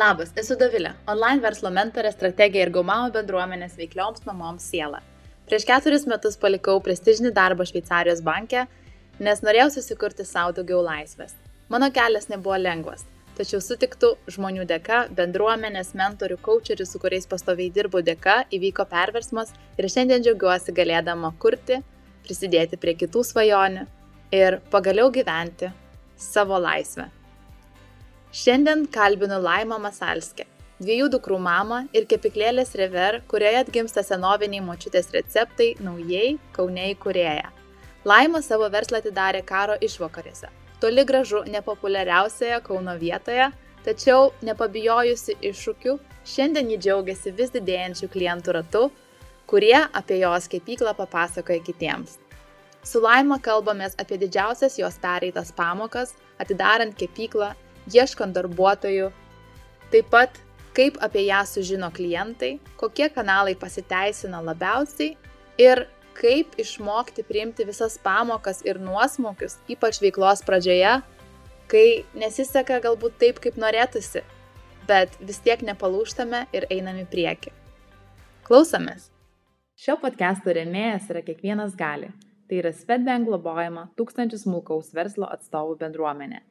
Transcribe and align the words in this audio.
Labas, 0.00 0.30
esu 0.40 0.54
Davilė, 0.56 0.94
online 1.12 1.42
verslo 1.44 1.68
mentorė, 1.76 2.08
strategija 2.14 2.62
ir 2.64 2.70
gaumavo 2.72 3.10
bendruomenės 3.18 3.74
veiklioms 3.76 4.22
mamoms 4.24 4.64
siela. 4.70 5.02
Prieš 5.50 5.66
keturis 5.68 6.06
metus 6.08 6.38
palikau 6.40 6.78
prestižinį 6.80 7.34
darbą 7.36 7.66
Šveicarijos 7.68 8.22
banke, 8.24 8.62
nes 9.20 9.44
norėjau 9.44 9.66
susikurti 9.74 10.24
savo 10.24 10.54
daugiau 10.56 10.80
laisvės. 10.86 11.34
Mano 11.68 11.90
kelias 11.92 12.30
nebuvo 12.32 12.56
lengvas, 12.62 13.04
tačiau 13.36 13.60
sutiktų 13.60 14.14
žmonių 14.38 14.64
dėka, 14.72 15.02
bendruomenės, 15.20 15.92
mentorių, 16.00 16.40
coacherių, 16.48 16.88
su 16.88 17.02
kuriais 17.04 17.28
pastoviai 17.28 17.68
dirbu 17.68 18.00
dėka, 18.06 18.46
įvyko 18.56 18.88
perversmas 18.88 19.52
ir 19.76 19.92
šiandien 19.92 20.24
džiaugiuosi 20.24 20.78
galėdama 20.80 21.34
kurti, 21.44 21.82
prisidėti 22.24 22.80
prie 22.80 22.96
kitų 23.04 23.28
svajonių 23.34 23.88
ir 24.32 24.62
pagaliau 24.72 25.12
gyventi 25.12 25.74
savo 26.16 26.56
laisvę. 26.56 27.10
Šiandien 28.30 28.84
kalbinu 28.86 29.40
Laimą 29.42 29.80
Masalskę, 29.82 30.44
dviejų 30.78 31.08
dukrų 31.10 31.40
mamą 31.42 31.80
ir 31.98 32.04
kepiklėlės 32.06 32.76
Rever, 32.78 33.16
kurioje 33.26 33.58
atgimsta 33.64 34.04
senoviniai 34.06 34.62
močiutės 34.62 35.08
receptai 35.10 35.72
naujai 35.82 36.36
Kaune 36.54 36.84
įkūrėja. 36.92 37.48
Laima 38.06 38.38
savo 38.46 38.68
verslą 38.70 39.00
atidarė 39.02 39.40
karo 39.48 39.74
išvakarėse, 39.82 40.46
toli 40.78 41.02
gražu 41.08 41.40
nepopuliariausioje 41.50 42.60
Kauno 42.68 42.94
vietoje, 43.00 43.48
tačiau 43.82 44.28
nepabijojusi 44.46 45.34
iššūkių, 45.50 45.94
šiandien 46.22 46.70
ji 46.70 46.78
džiaugiasi 46.84 47.32
vis 47.34 47.50
didėjančių 47.56 48.10
klientų 48.12 48.54
ratu, 48.60 48.84
kurie 49.50 49.74
apie 49.74 50.20
jos 50.20 50.46
kepyklą 50.52 50.92
papasakoja 51.00 51.64
kitiems. 51.66 52.20
Su 52.86 53.02
Laima 53.02 53.40
kalbamės 53.42 53.98
apie 53.98 54.20
didžiausias 54.22 54.78
jos 54.78 55.00
pereitas 55.02 55.50
pamokas, 55.50 56.14
atidarant 56.38 56.94
kepyklą 56.94 57.50
ieškant 57.88 58.36
darbuotojų, 58.36 59.10
taip 59.92 60.10
pat 60.12 60.40
kaip 60.76 60.98
apie 61.02 61.24
ją 61.26 61.40
sužino 61.46 61.90
klientai, 61.94 62.58
kokie 62.80 63.08
kanalai 63.12 63.56
pasiteisina 63.58 64.42
labiausiai 64.44 65.16
ir 65.58 65.86
kaip 66.20 66.56
išmokti 66.60 67.24
priimti 67.26 67.64
visas 67.66 67.98
pamokas 68.02 68.62
ir 68.66 68.80
nuosmukius, 68.82 69.58
ypač 69.72 70.00
veiklos 70.02 70.44
pradžioje, 70.46 71.00
kai 71.70 71.86
nesiseka 72.18 72.80
galbūt 72.84 73.16
taip, 73.22 73.40
kaip 73.42 73.56
norėtųsi, 73.60 74.22
bet 74.88 75.14
vis 75.22 75.40
tiek 75.44 75.62
nepalūštame 75.64 76.46
ir 76.56 76.66
einame 76.70 77.06
į 77.06 77.10
priekį. 77.12 77.54
Klausomės. 78.46 79.08
Šio 79.80 79.96
podcast'o 80.02 80.52
rėmėjas 80.52 81.08
yra 81.12 81.22
kiekvienas 81.24 81.76
gali. 81.78 82.10
Tai 82.50 82.56
yra 82.58 82.72
Svetbank 82.74 83.28
globojama 83.28 83.86
tūkstančių 83.96 84.40
smulkaus 84.42 84.90
verslo 84.92 85.28
atstovų 85.30 85.78
bendruomenė. 85.80 86.42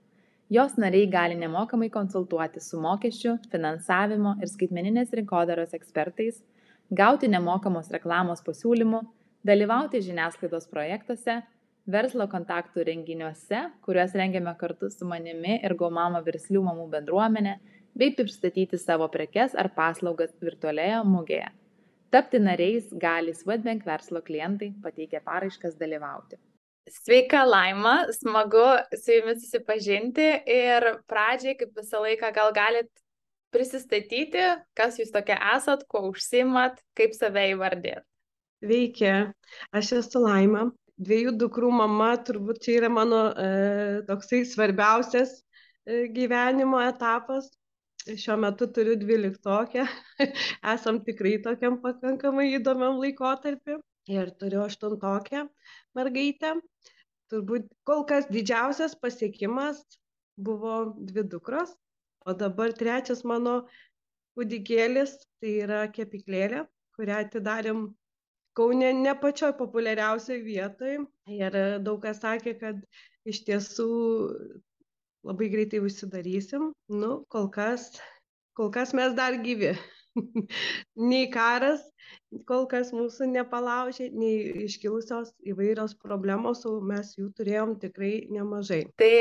Jos 0.50 0.72
nariai 0.82 1.06
gali 1.06 1.36
nemokamai 1.38 1.92
konsultuoti 1.94 2.58
su 2.66 2.80
mokesčių, 2.82 3.36
finansavimo 3.52 4.32
ir 4.42 4.50
skaitmeninės 4.50 5.12
rinkodaros 5.14 5.76
ekspertais, 5.78 6.40
gauti 6.90 7.30
nemokamos 7.30 7.92
reklamos 7.94 8.42
pasiūlymų, 8.48 9.04
dalyvauti 9.46 10.02
žiniasklaidos 10.08 10.66
projektuose, 10.74 11.36
verslo 11.86 12.26
kontaktų 12.34 12.88
renginiuose, 12.90 13.62
kuriuos 13.86 14.18
rengiame 14.18 14.56
kartu 14.58 14.90
su 14.90 15.06
manimi 15.06 15.60
ir 15.62 15.78
Gaumama 15.78 16.24
verslių 16.26 16.66
mamų 16.66 16.90
bendruomenė, 16.98 17.60
bei 17.94 18.18
pristatyti 18.18 18.82
savo 18.82 19.06
prekes 19.14 19.54
ar 19.54 19.70
paslaugas 19.78 20.34
virtualioje 20.42 21.06
mugėje. 21.14 21.54
Tapti 22.10 22.42
nariais 22.42 22.90
gali 22.98 23.38
Swedbank 23.38 23.86
verslo 23.86 24.26
klientai 24.26 24.74
pateikę 24.82 25.22
paraiškas 25.22 25.78
dalyvauti. 25.78 26.42
Sveika 26.90 27.44
Laima, 27.46 28.06
smagu 28.12 28.66
su 28.98 29.14
jumis 29.14 29.44
susipažinti 29.44 30.26
ir 30.50 30.86
pradžiai, 31.10 31.56
kaip 31.60 31.76
visą 31.78 32.02
laiką, 32.02 32.32
gal 32.34 32.54
galit 32.56 32.90
prisistatyti, 33.54 34.46
kas 34.78 34.98
jūs 35.02 35.12
tokia 35.14 35.38
esat, 35.56 35.86
kuo 35.90 36.08
užsimat, 36.10 36.80
kaip 36.98 37.14
save 37.18 37.50
įvardėt. 37.54 38.06
Veikia, 38.66 39.32
aš 39.76 39.94
esu 40.02 40.22
Laima, 40.24 40.66
dviejų 41.00 41.36
dukrų 41.40 41.70
mama, 41.82 42.12
turbūt 42.26 42.62
čia 42.66 42.80
yra 42.82 42.90
mano 42.92 43.22
e, 43.32 43.50
toksai 44.10 44.44
svarbiausias 44.48 45.38
e, 45.40 46.08
gyvenimo 46.16 46.82
etapas. 46.84 47.52
Šiuo 48.10 48.38
metu 48.40 48.66
turiu 48.74 48.96
dvyliktokę, 48.98 49.84
esam 50.74 51.02
tikrai 51.06 51.36
tokiam 51.46 51.78
pakankamai 51.84 52.48
įdomiam 52.56 52.98
laikotarpiu. 53.04 53.78
Ir 54.10 54.32
turiu 54.42 54.64
aštuntokę 54.66 55.44
mergaitę. 56.00 56.56
Turbūt 57.30 57.70
kol 57.86 58.08
kas 58.10 58.26
didžiausias 58.34 58.96
pasiekimas 59.04 59.84
buvo 60.40 60.96
dvi 61.12 61.28
dukros, 61.30 61.76
o 62.26 62.34
dabar 62.34 62.74
trečias 62.74 63.22
mano 63.28 63.62
kūdikėlis, 64.40 65.18
tai 65.42 65.56
yra 65.68 65.84
kepiklėlė, 65.94 66.64
kurią 66.98 67.24
atidarėm 67.26 67.90
Kaune 68.58 68.90
ne 68.92 69.12
pačioj 69.16 69.54
populiariausiai 69.56 70.42
vietoj. 70.44 70.96
Ir 71.32 71.54
daug 71.86 72.02
kas 72.04 72.18
sakė, 72.24 72.56
kad 72.60 72.82
iš 73.30 73.44
tiesų 73.48 73.86
labai 75.30 75.48
greitai 75.54 75.80
užsidarysim. 75.86 76.72
Nu, 76.92 77.12
kol 77.32 77.48
kas, 77.54 77.92
kol 78.60 78.72
kas 78.76 78.92
mes 78.98 79.16
dar 79.16 79.38
gyvi. 79.46 79.76
Nei 81.10 81.28
karas 81.34 81.84
kol 82.50 82.66
kas 82.70 82.92
mūsų 82.94 83.28
nepalaužė, 83.32 84.10
nei 84.14 84.66
iškilusios 84.66 85.32
įvairios 85.50 85.96
problemos, 86.02 86.62
o 86.66 86.78
mes 86.86 87.16
jų 87.18 87.30
turėjom 87.38 87.76
tikrai 87.82 88.14
nemažai. 88.34 88.84
Tai 89.00 89.12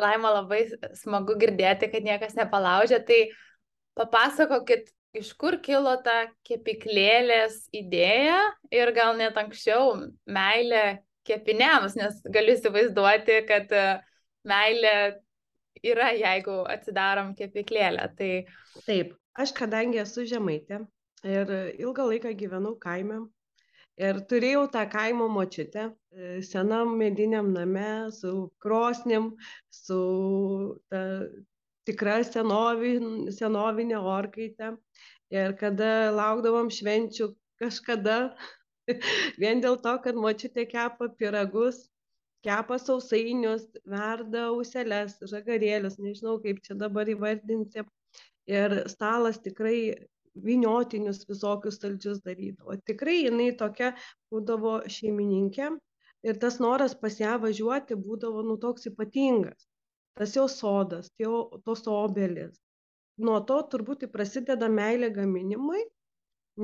Laima 0.00 0.32
labai 0.40 0.64
smagu 0.98 1.36
girdėti, 1.38 1.88
kad 1.92 2.06
niekas 2.06 2.34
nepalaužė. 2.38 2.98
Tai 3.06 3.20
papasakokit, 3.98 4.90
iš 5.14 5.30
kur 5.38 5.60
kilo 5.62 5.94
ta 6.02 6.24
kepiklėlės 6.46 7.68
idėja 7.74 8.40
ir 8.74 8.90
gal 8.96 9.14
net 9.18 9.38
anksčiau 9.38 9.94
meilė 10.26 11.04
kepinėms, 11.24 11.94
nes 11.96 12.18
galiu 12.34 12.56
įsivaizduoti, 12.58 13.38
kad 13.48 13.70
meilė 14.44 14.96
yra, 15.84 16.10
jeigu 16.18 16.62
atsidarom 16.68 17.32
kepiklėlę. 17.38 18.10
Tai... 18.18 18.32
Taip, 18.84 19.14
aš 19.34 19.54
kadangi 19.56 20.02
esu 20.02 20.26
žemaitė 20.30 20.84
ir 21.24 21.54
ilgą 21.78 22.08
laiką 22.10 22.34
gyvenau 22.42 22.74
kaime 22.80 23.22
ir 24.00 24.20
turėjau 24.30 24.66
tą 24.74 24.84
kaimo 24.90 25.28
močiutę 25.30 25.86
e, 25.88 26.42
senam 26.42 26.96
mediniam 26.98 27.52
name 27.54 28.10
su 28.12 28.50
krosnim, 28.62 29.32
su 29.70 30.00
ta 30.90 31.02
tikra 31.88 32.18
senovin, 32.24 33.30
senovinė 33.38 34.00
orkaitė. 34.00 34.74
Ir 35.34 35.54
kada 35.60 36.10
laukdavom 36.14 36.70
švenčių 36.72 37.30
kažkada, 37.60 38.18
vien 39.42 39.62
dėl 39.64 39.78
to, 39.84 39.96
kad 40.04 40.16
močiutė 40.16 40.66
kepa 40.70 41.10
piragus, 41.18 41.84
kepa 42.44 42.78
sausainius, 42.80 43.66
verda 43.88 44.48
auselės, 44.50 45.16
žagarėlius, 45.30 45.98
nežinau 46.00 46.36
kaip 46.44 46.60
čia 46.64 46.76
dabar 46.78 47.08
įvardinti, 47.08 47.84
ir 48.50 48.82
stalas 48.90 49.38
tikrai 49.44 49.78
vyniotinius 50.34 51.22
visokius 51.28 51.78
saldžius 51.80 52.20
darydavo. 52.26 52.76
Tikrai 52.86 53.20
jinai 53.24 53.52
tokia 53.58 53.92
būdavo 54.32 54.80
šeimininkė 54.90 55.70
ir 56.28 56.40
tas 56.42 56.58
noras 56.60 56.96
pas 56.98 57.16
ją 57.20 57.36
važiuoti 57.40 57.98
būdavo 58.00 58.42
nu 58.48 58.58
toks 58.60 58.90
ypatingas. 58.90 59.68
Tas 60.18 60.34
jau 60.36 60.46
sodas, 60.50 61.10
jau 61.18 61.60
tos 61.66 61.86
obelis. 61.90 62.58
Nuo 63.18 63.40
to 63.46 63.60
turbūt 63.70 64.06
prasideda 64.10 64.68
meilė 64.70 65.10
gaminimui, 65.14 65.82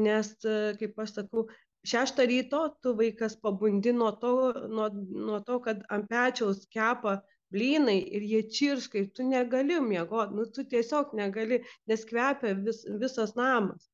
nes, 0.07 0.31
kaip 0.79 1.03
aš 1.03 1.15
sakau, 1.19 1.47
šeštą 1.87 2.27
ryto 2.31 2.63
tu 2.83 2.95
vaikas 2.99 3.37
pabundi 3.43 3.93
nuo 3.95 4.11
to, 4.23 4.33
nuo, 4.69 4.89
nuo 5.29 5.41
to 5.47 5.59
kad 5.67 5.83
ant 5.91 6.09
pečiaus 6.11 6.67
kepa 6.75 7.21
blynai 7.55 7.99
ir 8.17 8.27
jie 8.33 8.43
čirškai, 8.57 9.07
tu 9.15 9.27
negali 9.27 9.79
miegoti, 9.85 10.37
nu 10.39 10.47
tu 10.55 10.65
tiesiog 10.75 11.15
negali, 11.19 11.61
nes 11.91 12.05
kvepia 12.09 12.55
vis, 12.67 12.85
visas 13.03 13.35
namas. 13.39 13.89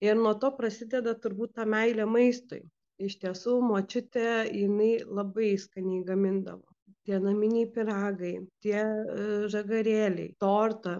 Ir 0.00 0.16
nuo 0.16 0.32
to 0.42 0.50
prasideda 0.56 1.14
turbūt 1.22 1.54
ta 1.58 1.66
meilė 1.68 2.06
maistui. 2.08 2.62
Iš 3.00 3.16
tiesų, 3.22 3.56
močiutė 3.64 4.28
jinai 4.52 4.92
labai 5.18 5.54
skaniai 5.60 6.04
gamindavo. 6.08 6.66
Tie 7.08 7.16
naminiai 7.20 7.68
piragai, 7.74 8.34
tie 8.64 8.80
uh, 8.80 9.46
žagarėliai, 9.52 10.34
tortą, 10.40 10.98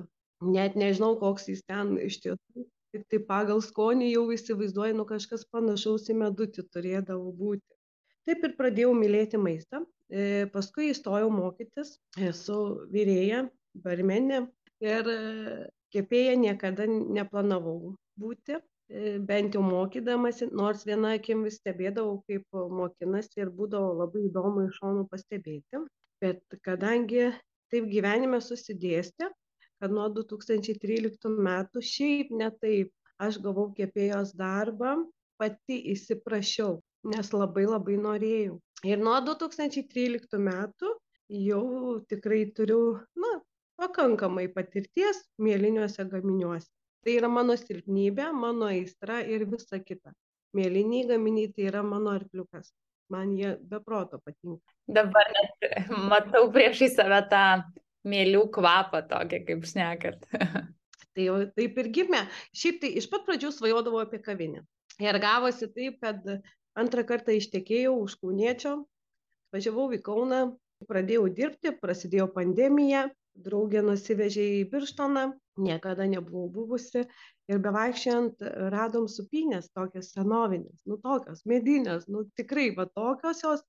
net 0.56 0.76
nežinau, 0.80 1.14
koks 1.20 1.48
jis 1.52 1.64
ten 1.68 1.96
iš 2.00 2.20
tiesų. 2.24 2.64
Tik 2.90 3.04
tai 3.12 3.20
pagal 3.26 3.60
skonį 3.62 4.08
jau 4.10 4.24
įsivaizduoju, 4.34 4.96
nu 4.98 5.04
kažkas 5.08 5.44
panašaus 5.52 6.08
į 6.10 6.16
medutį 6.22 6.64
turėdavo 6.74 7.34
būti. 7.42 7.79
Taip 8.28 8.44
ir 8.46 8.56
pradėjau 8.58 8.92
mylėti 8.96 9.40
maistą 9.40 9.84
E, 10.10 10.46
paskui 10.50 10.88
įstojau 10.90 11.28
mokytis, 11.30 11.92
esu 12.28 12.56
vyrėja, 12.90 13.44
barmenė 13.84 14.40
ir 14.82 15.10
kepėja 15.94 16.32
niekada 16.40 16.88
neplanavau 16.90 17.92
būti, 18.18 18.56
e, 18.90 19.12
bent 19.28 19.54
jau 19.54 19.62
mokydamasi, 19.62 20.48
nors 20.62 20.82
viena 20.88 21.14
akim 21.18 21.44
vis 21.46 21.60
stebėdavau, 21.60 22.16
kaip 22.26 22.58
mokinasi 22.80 23.44
ir 23.44 23.54
būdavo 23.60 23.92
labai 24.00 24.24
įdomu 24.26 24.66
iš 24.66 24.80
šonų 24.82 25.06
pastebėti. 25.14 25.84
Bet 26.20 26.42
kadangi 26.66 27.30
taip 27.70 27.86
gyvenime 27.94 28.42
susidėstė, 28.42 29.30
kad 29.78 29.94
nuo 29.94 30.10
2013 30.18 31.38
metų 31.46 31.86
šiaip 31.86 32.34
ne 32.34 32.50
taip 32.58 32.90
aš 33.22 33.38
gavau 33.46 33.70
kepėjos 33.78 34.34
darbą, 34.34 34.96
pati 35.38 35.78
įsiprašiau, 35.94 36.80
nes 37.04 37.32
labai 37.32 37.66
labai 37.68 37.96
norėjau. 38.00 38.58
Ir 38.86 39.00
nuo 39.00 39.16
2013 39.24 40.40
metų 40.40 40.92
jau 41.30 41.64
tikrai 42.10 42.44
turiu, 42.56 43.00
na, 43.16 43.38
pakankamai 43.80 44.48
patirties 44.52 45.22
mėliniuose 45.40 46.06
gaminiuose. 46.10 46.68
Tai 47.04 47.16
yra 47.16 47.30
mano 47.32 47.56
silpnybė, 47.56 48.28
mano 48.36 48.68
aistra 48.68 49.20
ir 49.24 49.46
visa 49.48 49.80
kita. 49.80 50.12
Mėlyniai 50.56 51.06
gaminiai 51.08 51.52
tai 51.54 51.68
yra 51.70 51.84
mano 51.86 52.12
arkliukas. 52.12 52.72
Man 53.10 53.32
jie 53.38 53.54
beproto 53.70 54.20
patinka. 54.22 54.74
Dabar 54.86 55.30
net 55.34 55.70
matau 56.12 56.50
priešai 56.52 56.90
save 56.92 57.22
tą 57.30 57.44
mėlių 58.06 58.44
kvapą 58.54 59.00
tokį, 59.08 59.40
kaip 59.48 59.64
šnekat. 59.70 60.28
tai 61.14 61.26
jau 61.26 61.40
taip 61.56 61.80
ir 61.82 61.90
gimė. 61.96 62.22
Šiaip 62.56 62.82
tai 62.84 62.92
iš 63.00 63.08
pat 63.10 63.24
pradžių 63.26 63.52
svajodavau 63.56 64.04
apie 64.04 64.20
kavinę. 64.22 64.62
Ir 65.00 65.16
gavosi 65.22 65.70
taip, 65.72 65.96
kad 66.04 66.20
antrą 66.78 67.04
kartą 67.06 67.34
ištekėjau 67.36 67.94
už 68.04 68.18
kauniečio, 68.22 68.74
važiavau 69.54 69.88
į 69.96 70.00
Kauną, 70.06 70.42
pradėjau 70.88 71.28
dirbti, 71.36 71.72
prasidėjo 71.82 72.28
pandemija, 72.34 73.08
draugė 73.40 73.82
nusivežė 73.86 74.44
į 74.60 74.62
Birštoną, 74.72 75.24
niekada 75.60 76.06
nebuvau 76.10 76.48
buvusi 76.52 77.04
ir 77.50 77.60
bevaikščiant 77.64 78.42
radom 78.74 79.08
supynės 79.08 79.70
tokias 79.76 80.12
senovinės, 80.14 80.80
nu 80.86 80.98
tokios, 81.04 81.44
medinės, 81.52 82.06
nu 82.08 82.24
tikrai 82.38 82.70
va 82.76 82.86
tokios 82.86 83.44
jos 83.44 83.66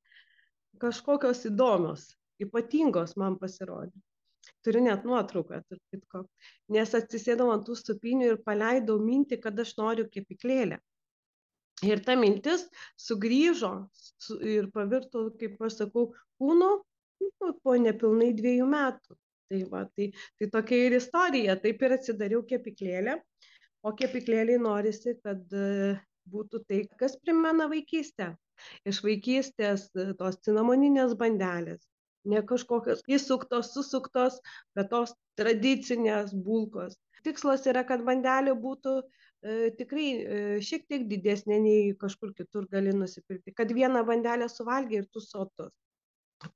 kažkokios 0.81 1.45
įdomios, 1.51 2.07
ypatingos 2.41 3.17
man 3.21 3.37
pasirodė. 3.41 3.93
Turiu 4.65 4.81
net 4.85 5.03
nuotrauką, 5.05 5.59
tarp 5.69 5.81
kitko, 5.93 6.23
nes 6.73 6.93
atsisėdau 6.97 7.51
ant 7.53 7.65
tų 7.67 7.75
supinių 7.77 8.31
ir 8.31 8.39
paleidau 8.45 8.97
mintį, 9.01 9.37
kad 9.43 9.59
aš 9.61 9.75
noriu 9.77 10.07
kepiklėlę. 10.09 10.79
Ir 11.87 12.01
ta 12.05 12.13
mintis 12.13 12.67
sugrįžo 13.01 13.71
su, 14.21 14.37
ir 14.45 14.67
pavirto, 14.73 15.25
kaip 15.39 15.61
aš 15.65 15.79
sakau, 15.79 16.11
kūnu 16.37 16.69
nu, 17.25 17.53
po 17.65 17.75
nepilnai 17.85 18.31
dviejų 18.37 18.67
metų. 18.69 19.17
Tai 19.51 19.61
va 19.71 19.81
tai 19.97 20.11
tai 20.39 20.49
tokia 20.53 20.77
ir 20.87 20.95
istorija. 20.99 21.57
Taip 21.63 21.81
ir 21.83 21.95
atsidariau 21.97 22.43
kepyklėlę. 22.51 23.17
O 23.81 23.91
kepyklėlei 23.97 24.59
norisi 24.61 25.15
kad 25.25 25.41
e, 25.57 25.95
būtų 26.29 26.61
tai 26.69 26.83
kas 27.01 27.17
primena 27.25 27.65
vaikystę. 27.71 28.29
Iš 28.87 29.01
vaikystės 29.07 29.87
e, 29.97 30.11
tos 30.19 30.37
cinamoninės 30.45 31.17
bandelės. 31.17 31.81
Ne 32.29 32.43
kažkokios 32.45 33.01
įsuktos 33.09 33.73
susuktos 33.73 34.37
bet 34.77 34.91
tos 34.93 35.15
tradicinės 35.41 36.35
bulkos. 36.45 36.93
Tikslas 37.25 37.65
yra 37.73 37.81
kad 37.89 38.05
bandelė 38.05 38.53
būtų 38.67 38.99
e, 39.01 39.20
tikrai 39.77 40.07
šiek 40.61 40.83
tiek 40.85 41.07
didesnė 41.09 41.57
nei 41.61 41.93
kažkur 41.97 42.33
kitur 42.37 42.67
gali 42.69 42.93
nusipirkti 42.93 43.55
kad 43.57 43.71
vieną 43.73 44.03
bandelę 44.05 44.45
suvalgei 44.51 45.01
ir 45.01 45.07
tu 45.09 45.23
sotus 45.23 45.71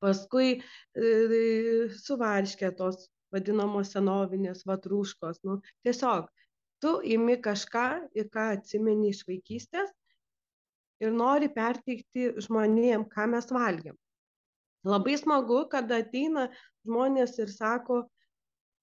paskui 0.01 0.61
su 1.97 2.17
varške 2.17 2.71
tos 2.77 3.07
vadinamos 3.33 3.91
senovinės 3.93 4.63
vatruškos. 4.67 5.41
Nu, 5.43 5.59
tiesiog 5.85 6.29
tu 6.83 6.97
imi 7.03 7.37
kažką, 7.41 7.85
į 8.15 8.25
ką 8.31 8.47
atsimeni 8.55 9.11
iš 9.13 9.23
vaikystės 9.27 9.91
ir 11.03 11.11
nori 11.11 11.49
perteikti 11.51 12.31
žmonėm, 12.45 13.07
ką 13.11 13.27
mes 13.33 13.49
valgiam. 13.51 13.97
Labai 14.85 15.15
smagu, 15.17 15.63
kad 15.71 15.89
ateina 15.91 16.47
žmonės 16.85 17.39
ir 17.41 17.49
sako, 17.49 18.03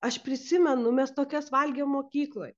aš 0.03 0.19
prisimenu, 0.25 0.91
mes 0.93 1.15
tokias 1.15 1.53
valgėm 1.55 1.95
mokykloje. 1.95 2.57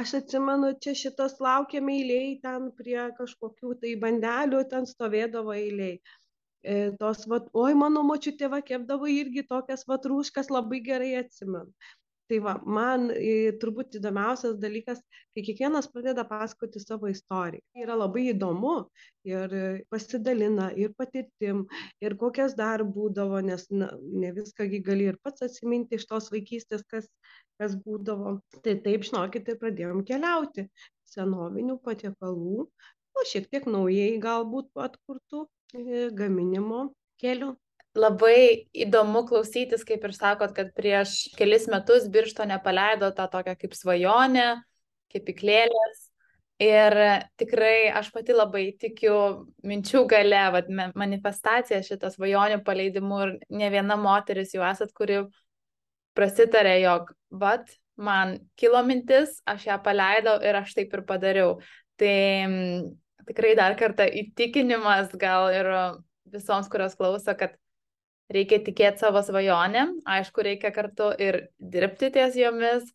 Aš 0.00 0.14
atsimenu, 0.20 0.72
čia 0.84 0.94
šitas 1.02 1.36
laukiame 1.46 1.96
eiliai 1.98 2.32
ten 2.44 2.70
prie 2.80 3.04
kažkokių 3.18 3.76
tai 3.84 3.94
bandelių, 4.04 4.64
ten 4.72 4.88
stovėdavo 4.90 5.54
eiliai. 5.56 6.00
E, 6.60 6.74
tos 7.00 7.24
vat 7.32 7.46
oi 7.56 7.72
mano 7.82 8.02
močiutė 8.04 8.50
va 8.52 8.60
kepdavo 8.70 9.08
irgi 9.08 9.46
tokias 9.52 9.86
vat 9.88 10.08
rūškas 10.12 10.50
labai 10.52 10.82
gerai 10.90 11.14
atsimenu. 11.22 11.70
Tai 12.30 12.38
va, 12.44 12.52
man 12.62 13.08
turbūt 13.58 13.96
įdomiausias 13.98 14.54
dalykas, 14.62 15.00
kai 15.34 15.42
kiekvienas 15.42 15.88
pradeda 15.90 16.22
pasakoti 16.28 16.78
savo 16.78 17.08
istoriją. 17.10 17.64
Yra 17.82 17.96
labai 17.98 18.28
įdomu 18.30 18.74
ir 19.26 19.54
pasidalina 19.90 20.68
ir 20.78 20.92
patirtim, 20.94 21.64
ir 21.98 22.14
kokias 22.20 22.54
dar 22.60 22.84
būdavo, 22.86 23.40
nes 23.42 23.66
na, 23.74 23.88
ne 23.98 24.30
viską 24.36 24.68
gali 24.86 25.08
ir 25.10 25.18
pats 25.24 25.42
atsiminti 25.48 25.98
iš 25.98 26.06
tos 26.12 26.30
vaikystės, 26.30 26.86
kas, 26.86 27.10
kas 27.58 27.74
būdavo. 27.82 28.36
Tai 28.62 28.76
taip, 28.86 29.08
žinokit, 29.10 29.50
ir 29.50 29.58
pradėjom 29.64 30.04
keliauti 30.06 30.68
senovinių 31.10 31.80
patiekalų, 31.82 32.68
o 33.18 33.26
šiek 33.26 33.50
tiek 33.50 33.66
naujai 33.66 34.20
galbūt 34.22 34.70
atkurtų 34.86 35.48
gaminimo 36.14 36.92
keliu. 37.18 37.56
Labai 37.98 38.68
įdomu 38.70 39.24
klausytis, 39.26 39.82
kaip 39.86 40.04
ir 40.06 40.12
sakot, 40.14 40.52
kad 40.54 40.68
prieš 40.76 41.32
kelis 41.34 41.66
metus 41.70 42.06
biršto 42.12 42.46
nepaleido 42.46 43.08
tą 43.16 43.26
tokią 43.32 43.56
kaip 43.58 43.74
svajonę, 43.74 44.46
kepiklėlės. 45.10 46.06
Ir 46.60 46.94
tikrai 47.40 47.88
aš 47.96 48.10
pati 48.12 48.34
labai 48.36 48.66
tikiu 48.78 49.14
minčių 49.66 50.04
gale, 50.06 50.42
vat, 50.52 50.66
manifestacija 50.70 51.80
šitą 51.82 52.10
svajonių 52.12 52.58
paleidimu 52.66 53.20
ir 53.24 53.32
ne 53.48 53.70
viena 53.72 53.96
moteris 53.96 54.52
jau 54.52 54.66
esat, 54.68 54.92
kuri 54.92 55.22
prasitarė, 56.14 56.74
jog, 56.82 57.14
vat, 57.32 57.64
man 57.96 58.36
kilo 58.60 58.82
mintis, 58.84 59.38
aš 59.48 59.66
ją 59.70 59.78
paleidau 59.82 60.36
ir 60.44 60.60
aš 60.60 60.76
taip 60.76 60.92
ir 60.94 61.02
padariau. 61.08 61.56
Tai 61.98 62.14
tikrai 63.26 63.56
dar 63.56 63.74
kartą 63.80 64.04
įtikinimas 64.22 65.16
gal 65.18 65.48
ir 65.56 65.72
visoms, 66.30 66.68
kurios 66.70 66.94
klauso, 66.98 67.34
kad 67.40 67.56
reikia 68.30 68.60
tikėti 68.64 69.02
savo 69.02 69.22
svajonėm, 69.26 70.00
aišku, 70.08 70.44
reikia 70.46 70.72
kartu 70.74 71.10
ir 71.18 71.46
dirbti 71.58 72.10
ties 72.14 72.36
jomis, 72.38 72.86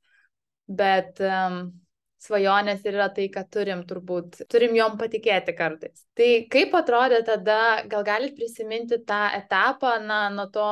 bet 0.66 1.20
um, 1.24 1.68
svajonės 2.26 2.86
yra 2.88 3.08
tai, 3.14 3.28
kad 3.34 3.50
turim 3.54 3.84
turbūt, 3.88 4.42
turim 4.52 4.76
jom 4.78 4.98
patikėti 5.00 5.56
kartais. 5.58 6.06
Tai 6.18 6.30
kaip 6.52 6.76
atrodė 6.78 7.22
tada, 7.28 7.60
gal 7.92 8.06
galit 8.08 8.36
prisiminti 8.38 9.02
tą 9.08 9.22
etapą, 9.38 9.98
na, 10.06 10.26
nuo 10.34 10.48
to 10.54 10.70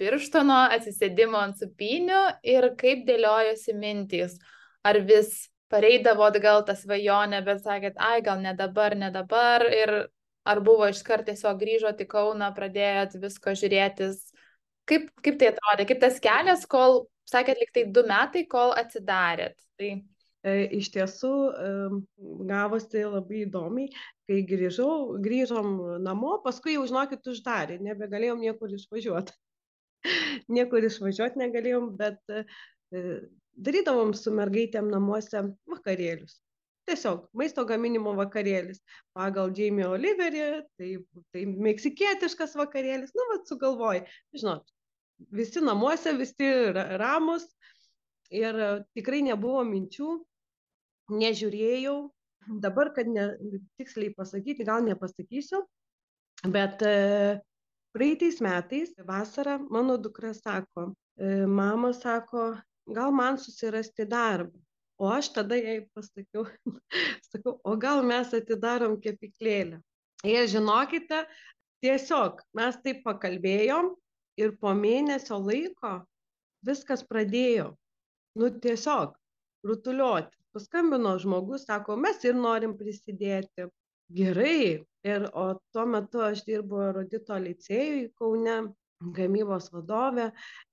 birštono 0.00 0.66
atsisėdimo 0.76 1.42
ant 1.42 1.60
supinių 1.62 2.22
ir 2.56 2.72
kaip 2.80 3.04
dėliojosi 3.08 3.76
mintys, 3.76 4.38
ar 4.86 5.00
vis 5.06 5.46
pareidavot 5.72 6.36
gal 6.42 6.62
tą 6.66 6.76
svajonę, 6.78 7.42
bet 7.46 7.62
sakėt, 7.64 7.96
ai, 7.98 8.20
gal 8.26 8.42
ne 8.42 8.54
dabar, 8.58 8.94
ne 8.98 9.10
dabar. 9.14 9.66
Ir 9.66 9.96
ar 10.46 10.62
buvo 10.64 10.88
iškart 10.92 11.28
tiesiog 11.28 11.60
grįžot 11.60 12.02
į 12.02 12.08
Kauną, 12.10 12.50
pradėjot 12.56 13.16
visko 13.22 13.54
žiūrėtis. 13.58 14.20
Kaip, 14.86 15.08
kaip 15.26 15.38
tai 15.40 15.50
atrodė, 15.52 15.86
kaip 15.88 16.02
tas 16.02 16.20
kelias, 16.22 16.66
kol, 16.70 17.06
sakėt, 17.26 17.58
liktai 17.62 17.86
du 17.90 18.06
metai, 18.06 18.44
kol 18.50 18.74
atsidarėt. 18.78 19.58
Tai... 19.80 19.96
E, 20.46 20.52
iš 20.78 20.92
tiesų 20.94 21.32
gavosi 22.46 23.02
labai 23.02 23.40
įdomiai, 23.46 23.88
kai 24.30 24.44
grįžau, 24.46 25.16
grįžom 25.24 25.72
namo, 26.04 26.36
paskui 26.44 26.76
jau, 26.76 26.84
žinokit, 26.86 27.26
uždarė, 27.32 27.80
nebegalėjom 27.82 28.44
niekur 28.44 28.76
išvažiuoti. 28.76 29.34
niekur 30.56 30.86
išvažiuoti 30.86 31.42
negalėjom, 31.42 31.90
bet 31.98 32.20
e, 32.30 32.44
darydavom 33.56 34.14
su 34.14 34.34
mergaitėm 34.34 34.90
namuose 34.92 35.42
vakarėlius. 35.72 36.38
Tiesiog 36.86 37.26
maisto 37.34 37.64
gaminimo 37.66 38.12
vakarėlis. 38.14 38.78
Pagal 39.16 39.50
Jamie 39.56 39.86
Oliverį, 39.88 40.46
tai, 40.78 40.90
tai 41.34 41.42
meksikietiškas 41.46 42.54
vakarėlis, 42.58 43.14
nu, 43.16 43.26
vad 43.32 43.48
sugalvoji, 43.50 44.04
žinot, 44.36 44.70
visi 45.34 45.62
namuose, 45.64 46.12
visi 46.18 46.50
ramus 47.00 47.48
ir 48.30 48.58
tikrai 48.96 49.22
nebuvo 49.26 49.64
minčių, 49.66 50.12
nežiūrėjau, 51.14 51.96
dabar, 52.62 52.92
kad 52.94 53.08
ne, 53.10 53.26
tiksliai 53.78 54.12
pasakyti, 54.14 54.66
gal 54.66 54.84
nepasakysiu, 54.86 55.62
bet 56.52 56.82
e, 56.86 57.40
praeitais 57.96 58.40
metais 58.44 58.94
vasarą 59.06 59.58
mano 59.70 59.96
dukra 59.98 60.34
sako, 60.34 60.92
e, 61.18 61.46
mama 61.46 61.92
sako, 61.96 62.52
gal 62.86 63.14
man 63.14 63.38
susirasti 63.38 64.06
darbą. 64.06 64.65
O 64.98 65.10
aš 65.12 65.28
tada 65.36 65.58
jai 65.60 65.80
pasakiau, 65.92 66.46
sakau, 67.30 67.58
o 67.64 67.76
gal 67.76 68.02
mes 68.06 68.32
atidarom 68.36 68.96
kepiklėlę. 69.02 69.82
Ir 70.24 70.48
žinokite, 70.48 71.24
tiesiog 71.84 72.40
mes 72.56 72.78
taip 72.84 73.02
pakalbėjom 73.04 73.92
ir 74.40 74.54
po 74.60 74.72
mėnesio 74.76 75.36
laiko 75.42 75.98
viskas 76.66 77.04
pradėjo, 77.04 77.74
nu 78.40 78.50
tiesiog, 78.64 79.12
rutuliuoti. 79.68 80.32
Paskambino 80.56 81.12
žmogus, 81.20 81.66
sako, 81.68 81.98
mes 82.00 82.22
ir 82.24 82.36
norim 82.38 82.72
prisidėti. 82.78 83.68
Gerai. 84.16 84.86
Ir 85.06 85.26
o 85.38 85.44
tuo 85.74 85.84
metu 85.86 86.22
aš 86.24 86.40
dirbu 86.46 86.88
Rodito 86.96 87.36
licėjui 87.38 88.08
Kaune 88.18 88.56
gamybos 89.16 89.68
vadovė 89.74 90.30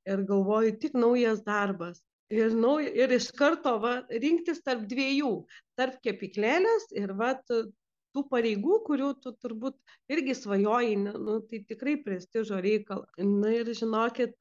ir 0.10 0.24
galvoju, 0.30 0.78
tik 0.82 0.96
naujas 0.98 1.44
darbas. 1.46 2.00
Ir 2.32 2.54
nauja 2.56 2.92
ir 3.04 3.14
iš 3.18 3.32
karto 3.38 3.78
va 3.84 3.94
rinktis 4.10 4.62
tarp 4.64 4.86
dviejų 4.90 5.32
tarp 5.80 6.00
kepyklėlės 6.06 6.92
ir 6.96 7.16
vat 7.20 7.44
tų 7.50 8.24
pareigų 8.30 8.80
kurių 8.88 9.10
tu 9.24 9.34
turbūt 9.42 9.76
irgi 10.14 10.36
svajojai 10.38 10.96
ne 11.08 11.16
nu 11.18 11.40
tai 11.50 11.64
tikrai 11.70 11.98
prestižo 12.06 12.62
reikala 12.62 13.28
na 13.42 13.54
ir 13.60 13.74
žinokit 13.74 14.38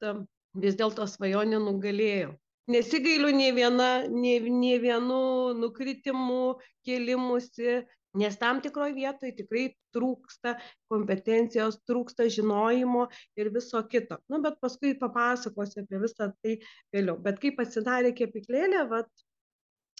vis 0.63 0.77
dėlto 0.77 1.07
svajonė 1.09 1.59
nugalėjo. 1.63 2.35
Nesigailiu 2.71 3.33
nei 3.35 3.51
viena 3.51 4.05
nei 4.07 4.39
nei 4.39 4.77
vienu 4.79 5.17
nukritimu 5.57 6.59
kėlimusi 6.87 7.81
nes 8.19 8.37
tam 8.41 8.61
tikroj 8.63 8.93
vietoj 8.95 9.33
tikrai 9.37 9.65
trūksta 9.95 10.55
kompetencijos 10.91 11.79
trūksta 11.89 12.27
žinojimo 12.35 13.07
ir 13.39 13.51
viso 13.55 13.81
kito. 13.89 14.19
Nu 14.29 14.41
bet 14.45 14.59
paskui 14.63 14.93
papasakosiu 14.99 15.83
apie 15.83 16.01
visa 16.03 16.29
tai 16.43 16.57
vėliau. 16.93 17.17
Bet 17.25 17.41
kai 17.41 17.53
pasidarė 17.57 18.13
kepyklėlė 18.17 18.85
vat 18.91 19.09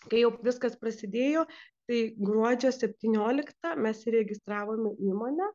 kai 0.10 0.24
jau 0.24 0.34
viskas 0.46 0.78
prasidėjo 0.80 1.46
tai 1.90 2.00
gruodžio 2.20 2.72
septynioliktą 2.76 3.76
mes 3.80 4.06
įregistravome 4.08 4.96
įmonę. 5.10 5.50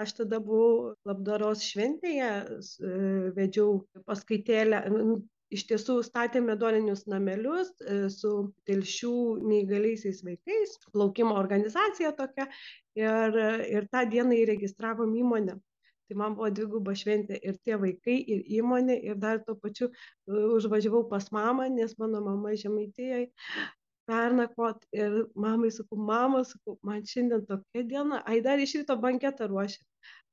Aš 0.00 0.14
tada 0.16 0.38
buvau 0.40 0.94
labdaros 1.04 1.60
šventėje 1.66 2.30
vedžiau 3.36 3.82
paskaitėlę 4.08 4.80
iš 5.54 5.64
tiesų 5.70 5.96
statėm 6.06 6.46
meduolinius 6.50 7.06
namelius 7.10 7.72
su 8.14 8.32
telšių 8.68 9.14
neįgaliaisiais 9.52 10.22
vaikais 10.26 10.76
plaukimo 10.94 11.34
organizacija 11.38 12.12
tokia 12.18 12.46
ir 12.98 13.40
ir 13.78 13.88
tą 13.90 14.04
dieną 14.12 14.38
įregistravom 14.44 15.16
įmonę. 15.22 15.58
Tai 16.10 16.16
man 16.18 16.34
buvo 16.38 16.48
dviguba 16.50 16.94
šventė 16.98 17.36
ir 17.38 17.58
tie 17.66 17.76
vaikai 17.78 18.16
ir 18.34 18.46
įmonė 18.60 18.96
ir 19.10 19.18
dar 19.22 19.42
tuo 19.46 19.54
pačiu 19.54 19.90
užvažiavau 20.26 21.04
pas 21.10 21.28
mamą 21.34 21.68
nes 21.70 21.94
mano 22.02 22.22
mama 22.24 22.54
žemaitijoj 22.62 23.28
pernakvot 24.10 24.82
ir 24.96 25.20
mamai 25.44 25.70
sakau 25.74 25.98
mama 26.10 26.42
sakau 26.48 26.78
man 26.82 27.04
šiandien 27.06 27.46
tokia 27.46 27.86
diena. 27.92 28.22
Ai 28.26 28.40
dar 28.46 28.58
iš 28.58 28.74
ryto 28.80 28.96
banketą 29.04 29.46
ruošia 29.52 29.84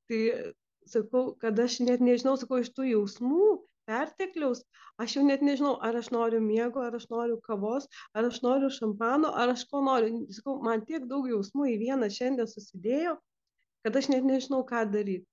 tai 0.10 0.54
sakau 0.90 1.36
kad 1.42 1.60
aš 1.60 1.80
net 1.86 2.02
nežinau 2.02 2.38
sakau 2.42 2.62
iš 2.64 2.72
tų 2.74 2.90
jausmų 2.94 3.48
pertekliaus 3.90 4.64
aš 5.04 5.16
jau 5.18 5.24
net 5.28 5.44
nežinau 5.46 5.76
ar 5.88 5.98
aš 6.02 6.10
noriu 6.16 6.42
miego 6.44 6.84
ar 6.84 6.98
aš 7.00 7.08
noriu 7.14 7.40
kavos 7.48 7.88
ar 8.14 8.28
aš 8.30 8.42
noriu 8.46 8.70
šampano 8.80 9.32
ar 9.44 9.54
aš 9.56 9.66
ko 9.72 9.82
noriu. 9.90 10.26
Sakau 10.38 10.58
man 10.68 10.86
tiek 10.90 11.08
daug 11.12 11.28
jausmų 11.32 11.72
į 11.74 11.78
vieną 11.86 12.12
šiandien 12.20 12.50
susidėjo 12.54 13.18
kad 13.86 14.00
aš 14.00 14.10
net 14.12 14.26
nežinau 14.28 14.64
ką 14.68 14.84
daryt. 14.94 15.24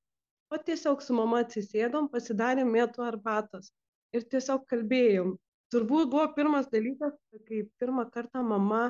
O 0.53 0.59
tiesiog 0.69 1.01
su 1.03 1.17
mama 1.17 1.41
atsisėdom 1.45 2.11
pasidarėm 2.13 2.69
mėtų 2.71 3.03
arbatos 3.07 3.73
ir 4.15 4.27
tiesiog 4.35 4.69
kalbėjom. 4.71 5.33
Turbūt 5.75 6.13
buvo 6.13 6.27
pirmas 6.37 6.69
dalykas 6.71 7.17
kai 7.49 7.65
pirmą 7.81 8.05
kartą 8.15 8.45
mama 8.47 8.85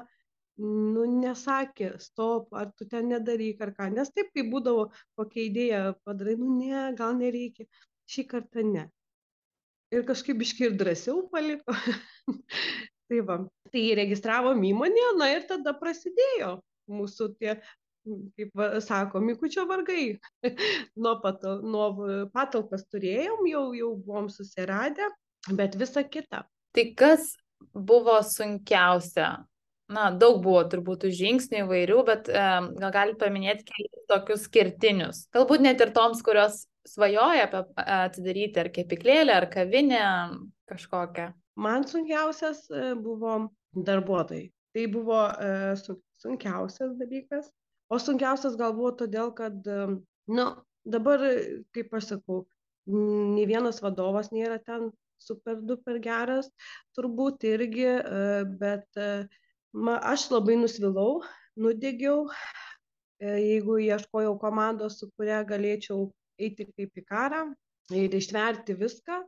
nu 0.58 1.06
nesakė 1.12 1.94
stop 2.02 2.52
ar 2.60 2.68
tu 2.78 2.86
ten 2.90 3.08
nedaryk 3.14 3.62
ar 3.64 3.72
ką. 3.78 3.88
Nes 3.94 4.12
taip 4.12 4.28
kaip 4.36 4.50
būdavo 4.52 4.90
kokią 5.18 5.46
idėją 5.48 5.80
padarai 6.04 6.36
nu 6.42 6.58
ne 6.58 6.90
gal 6.98 7.16
nereikia. 7.22 7.66
Šį 8.10 8.26
kartą 8.34 8.66
ne 8.68 8.84
ir 9.94 10.04
kažkaip 10.08 10.40
biškį 10.40 10.68
ir 10.68 10.76
drąsiau 10.80 11.24
paliko. 11.32 11.76
tai 13.08 13.22
va, 13.28 13.38
tai 13.70 13.86
įregistravom 13.92 14.60
įmonę, 14.70 15.08
na 15.20 15.30
ir 15.34 15.46
tada 15.48 15.74
prasidėjo 15.78 16.58
mūsų 16.90 17.30
tie, 17.40 17.56
kaip 18.36 18.52
va, 18.58 18.68
sako, 18.84 19.22
mikučio 19.24 19.66
vargai. 19.70 20.18
nuo, 21.02 21.16
patal, 21.22 21.62
nuo 21.64 21.88
patalpas 22.34 22.86
turėjom, 22.92 23.46
jau, 23.50 23.64
jau 23.76 23.94
buvom 23.96 24.28
susiradę, 24.32 25.08
bet 25.52 25.78
visa 25.80 26.04
kita. 26.04 26.44
Tai 26.74 26.86
kas 26.98 27.34
buvo 27.72 28.18
sunkiausia? 28.26 29.32
Na, 29.94 30.08
daug 30.16 30.38
buvo 30.40 30.62
turbūt 30.72 31.04
žingsnių 31.12 31.66
įvairių, 31.66 31.96
bet 32.08 32.28
e, 32.32 32.44
gal 32.80 32.92
galite 32.92 33.20
paminėti 33.20 33.84
tokius 34.08 34.46
skirtinius. 34.48 35.26
Galbūt 35.36 35.60
net 35.60 35.82
ir 35.84 35.92
toms, 35.96 36.22
kurios 36.24 36.62
svajoja 36.88 37.48
apie 37.48 37.62
atidaryti 37.96 38.60
ar 38.60 38.70
kepyklėlę, 38.74 39.34
ar 39.34 39.48
kavinę 39.52 40.04
kažkokią? 40.70 41.30
Man 41.56 41.86
sunkiausias 41.86 42.66
e, 42.70 42.94
buvo 42.98 43.36
darbuotojai. 43.74 44.48
Tai 44.74 44.86
buvo 44.90 45.20
e, 45.30 45.74
sunkiausias 46.18 46.96
dalykas. 46.98 47.50
O 47.92 48.00
sunkiausias 48.02 48.56
gal 48.58 48.74
buvo 48.74 48.94
todėl, 49.04 49.30
kad, 49.36 49.60
e, 49.66 49.86
na, 50.26 50.34
nu, 50.34 50.46
dabar, 50.96 51.22
kaip 51.76 51.94
aš 51.94 52.10
sakau, 52.14 52.42
nei 52.86 53.46
vienas 53.48 53.80
vadovas 53.80 54.32
nėra 54.34 54.58
ten 54.60 54.90
super 55.22 55.60
duper 55.64 56.00
geras, 56.04 56.50
turbūt 56.92 57.46
irgi, 57.48 57.86
bet 58.60 58.98
ma, 59.72 59.94
aš 60.10 60.26
labai 60.34 60.58
nusvilau, 60.60 61.22
nudegiau, 61.56 62.26
jeigu 63.24 63.78
ieškojau 63.86 64.34
komandos, 64.42 64.98
su 65.00 65.08
kuria 65.16 65.40
galėčiau 65.48 66.10
eiti 66.38 66.66
kaip 66.70 67.00
į 67.00 67.04
karą 67.08 67.42
ir 67.94 68.14
ištverti 68.16 68.76
viską. 68.78 69.20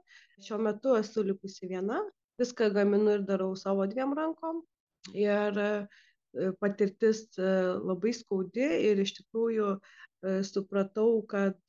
Šiuo 0.46 0.58
metu 0.62 0.96
esu 0.98 1.25
likusi 1.26 1.68
viena, 1.70 2.00
viską 2.40 2.70
gaminu 2.75 3.18
ir 3.18 3.26
darau 3.28 3.54
savo 3.56 3.86
dviem 3.90 4.14
rankom. 4.16 4.62
Ir 5.14 5.60
e, 5.62 5.70
patirtis 6.60 7.26
e, 7.38 7.50
labai 7.90 8.12
skaudi 8.16 8.66
ir 8.90 9.02
iš 9.04 9.14
tikrųjų 9.20 9.76
e, 9.76 10.40
supratau, 10.44 11.20
kad 11.30 11.60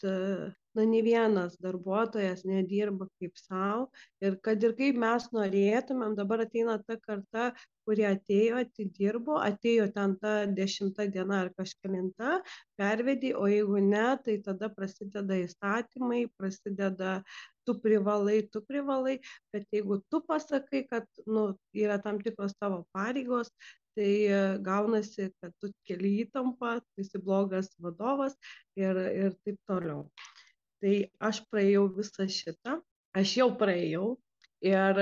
na 0.77 0.85
nei 0.85 1.01
vienas 1.05 1.57
darbuotojas 1.63 2.43
nedirba 2.45 3.07
kaip 3.17 3.39
sau. 3.41 3.87
Ir 4.21 4.37
kad 4.45 4.63
ir 4.63 4.75
kaip 4.77 4.99
mes 5.01 5.25
norėtumėm 5.33 6.13
dabar 6.19 6.45
ateina 6.45 6.77
ta 6.85 6.99
karta 7.01 7.49
kuri 7.87 8.03
atėjo 8.07 8.59
atidirbo 8.61 9.37
atėjo 9.39 9.87
ten 9.95 10.15
ta 10.21 10.33
dešimta 10.59 11.07
diena 11.11 11.41
ar 11.45 11.51
kažkelinta 11.57 12.41
pervedė 12.79 13.33
o 13.39 13.47
jeigu 13.51 13.81
ne 13.83 14.07
tai 14.25 14.37
tada 14.47 14.69
prasideda 14.73 15.39
įstatymai 15.45 16.25
prasideda 16.37 17.17
tu 17.67 17.77
privalai 17.83 18.41
tu 18.51 18.61
privalai. 18.69 19.17
Bet 19.55 19.67
jeigu 19.73 20.01
tu 20.11 20.21
pasakai 20.29 20.85
kad 20.91 21.07
nu 21.25 21.49
yra 21.73 21.97
tam 22.03 22.21
tikros 22.23 22.55
tavo 22.59 22.83
pareigos 22.95 23.51
tai 23.97 24.11
gaunasi 24.69 25.31
kad 25.41 25.55
tu 25.61 25.71
keli 25.89 26.13
įtampą 26.25 26.77
tu 26.83 27.05
esi 27.05 27.23
blogas 27.29 27.71
vadovas 27.81 28.37
ir 28.77 28.99
ir 29.07 29.39
taip 29.45 29.57
toliau 29.71 30.05
tai 30.81 30.95
aš 31.29 31.41
praėjau 31.51 31.87
visą 31.97 32.27
šitą. 32.37 32.77
Aš 33.17 33.33
jau 33.39 33.49
praėjau 33.59 34.07
ir 34.67 34.99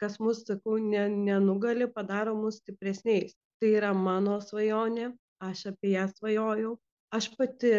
kas 0.00 0.18
mus 0.22 0.44
sakau 0.46 0.78
ne 0.82 1.06
nenugali 1.14 1.88
padaro 1.94 2.34
mus 2.38 2.60
stipresniais. 2.62 3.36
Tai 3.58 3.70
yra 3.80 3.92
mano 3.94 4.38
svajonė 4.42 5.08
aš 5.42 5.66
apie 5.72 5.94
ją 5.94 6.06
svajojau. 6.10 6.76
Aš 7.14 7.30
pati 7.38 7.72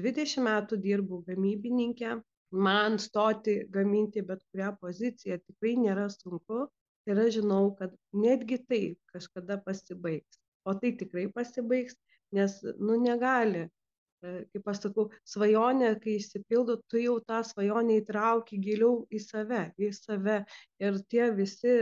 dvidešim 0.00 0.46
metų 0.48 0.80
dirbu 0.84 1.22
gamybininke. 1.28 2.18
Man 2.50 2.98
stoti 2.98 3.60
gaminti 3.70 4.24
bet 4.26 4.40
kurią 4.50 4.72
poziciją 4.80 5.38
tikrai 5.38 5.76
nėra 5.78 6.08
sunku. 6.10 6.66
Ir 7.08 7.20
aš 7.22 7.36
žinau 7.38 7.74
kad 7.78 7.94
netgi 8.12 8.58
tai 8.68 8.82
kažkada 9.12 9.60
pasibaigs. 9.66 10.40
O 10.68 10.74
tai 10.80 10.92
tikrai 11.00 11.28
pasibaigs 11.32 11.96
nes 12.36 12.56
nu 12.78 12.98
negali 13.00 13.68
kaip 14.22 14.70
aš 14.72 14.82
sakau, 14.84 15.06
svajonė, 15.28 15.94
kai 16.02 16.16
išsipildo, 16.18 16.80
tu 16.90 17.00
jau 17.00 17.16
tą 17.24 17.40
svajonę 17.46 18.00
įtrauki 18.00 18.60
giliau 18.62 19.04
į 19.10 19.20
save, 19.24 19.64
į 19.80 19.90
save. 19.96 20.40
Ir 20.82 21.00
tie 21.12 21.30
visi, 21.36 21.76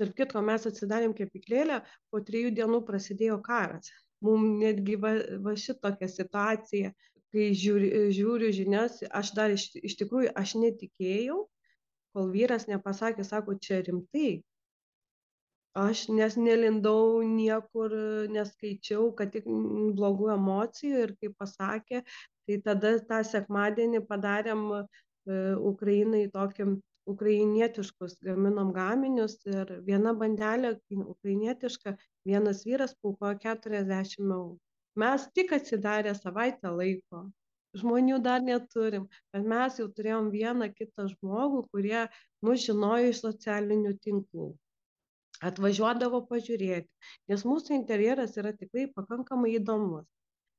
tarp 0.00 0.16
kitko, 0.18 0.42
mes 0.46 0.66
atsidarėm 0.70 1.14
kepiklėlę, 1.18 1.80
po 2.10 2.22
trijų 2.26 2.54
dienų 2.58 2.82
prasidėjo 2.88 3.40
karas. 3.46 3.92
Mums 4.24 4.58
netgi 4.60 4.98
va, 5.00 5.14
va 5.44 5.54
šitokia 5.56 6.10
situacija, 6.12 6.92
kai 7.30 7.46
žiūri, 7.56 7.90
žiūriu 8.12 8.50
žinias, 8.52 9.00
aš 9.06 9.32
dar 9.38 9.54
iš, 9.54 9.70
iš 9.78 9.96
tikrųjų, 10.02 10.34
aš 10.36 10.56
netikėjau, 10.60 11.44
kol 12.14 12.30
vyras 12.34 12.66
nepasakė, 12.68 13.24
sako, 13.24 13.54
čia 13.62 13.80
rimtai, 13.86 14.40
aš 15.78 16.08
nes 16.08 16.36
nelindau 16.36 17.22
niekur 17.22 17.92
neskaičiau 18.34 19.14
kad 19.14 19.30
tik 19.32 19.44
blogų 19.94 20.30
emocijų 20.34 21.02
ir 21.06 21.12
kaip 21.22 21.36
pasakė 21.38 22.02
tai 22.02 22.56
tada 22.64 22.98
tą 23.10 23.22
sekmadienį 23.24 24.00
padarėm 24.08 24.64
ukrainai 25.70 26.26
tokį 26.34 26.66
ukrainietiškus 27.06 28.18
gaminom 28.26 28.72
gaminius 28.72 29.36
ir 29.46 29.70
viena 29.86 30.12
bandelė 30.22 30.72
ukrainietiška 31.14 31.96
vienas 32.26 32.64
vyras 32.66 32.96
paaukojo 33.02 33.38
keturiasdešim 33.44 34.32
eurų. 34.36 34.58
Mes 34.98 35.28
tik 35.34 35.52
atsidarę 35.52 36.14
savaitę 36.18 36.72
laiko. 36.80 37.30
Žmonių 37.78 38.18
dar 38.22 38.42
neturim 38.42 39.06
bet 39.32 39.46
mes 39.46 39.78
jau 39.78 39.86
turėjom 39.96 40.32
vieną 40.34 40.72
kitą 40.74 41.06
žmogų 41.12 41.62
kurie 41.70 42.08
mus 42.42 42.66
žinojo 42.66 43.12
iš 43.14 43.22
socialinių 43.22 43.94
tinklų 44.06 44.48
atvažiuodavo 45.48 46.22
pažiūrėti 46.30 46.88
nes 47.32 47.44
mūsų 47.48 47.76
interjeras 47.80 48.36
yra 48.42 48.52
tikrai 48.62 48.86
pakankamai 48.96 49.56
įdomus 49.58 50.08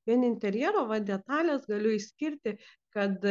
vien 0.09 0.23
interjero 0.27 0.85
va 0.91 0.99
detalės 1.11 1.67
galiu 1.69 1.93
išskirti 1.97 2.57
kad 2.95 3.27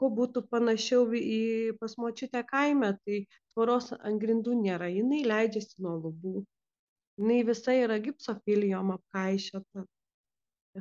kuo 0.00 0.10
būtų 0.18 0.42
panašiau 0.50 1.06
į 1.18 1.40
pas 1.80 1.96
močiutę 2.02 2.42
kaime, 2.50 2.90
tai 3.06 3.20
tvoros 3.54 3.92
ant 3.96 4.20
grindų 4.22 4.56
nėra, 4.60 4.90
jinai 4.90 5.22
leidžiasi 5.30 5.82
nuo 5.86 5.94
lubų. 6.06 6.44
Jinai 7.20 7.42
visa 7.50 7.76
yra 7.78 8.00
gipsofilijom 8.06 8.90
apkaišėta. 8.96 9.84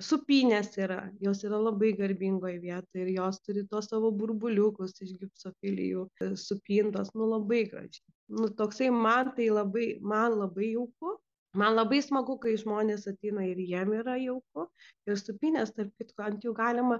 Supinės 0.02 0.72
yra, 0.82 1.04
jos 1.22 1.44
yra 1.46 1.60
labai 1.62 1.92
garbingoje 2.00 2.58
vietoje 2.64 3.04
ir 3.04 3.12
jos 3.20 3.38
turi 3.46 3.62
tuos 3.70 3.92
savo 3.92 4.10
burbuliukus 4.22 4.98
iš 5.06 5.14
gipsofilijų 5.20 6.08
supintos, 6.48 7.14
nu 7.14 7.30
labai 7.36 7.62
gražiai. 7.70 8.13
Nu 8.32 8.50
toksai 8.50 8.90
man 8.94 9.34
tai 9.36 9.50
labai, 9.52 9.98
man 10.02 10.40
labai 10.40 10.74
jauku. 10.74 11.18
Man 11.54 11.76
labai 11.78 12.00
smagu, 12.02 12.40
kai 12.42 12.56
žmonės 12.58 13.06
ateina 13.12 13.44
ir 13.46 13.60
jiem 13.62 13.92
yra 14.00 14.16
jauku. 14.18 14.66
Ir 15.06 15.20
supinės, 15.22 15.74
tarp 15.76 15.92
kitko, 16.02 16.24
ant 16.26 16.46
jų 16.46 16.54
galima 16.58 16.98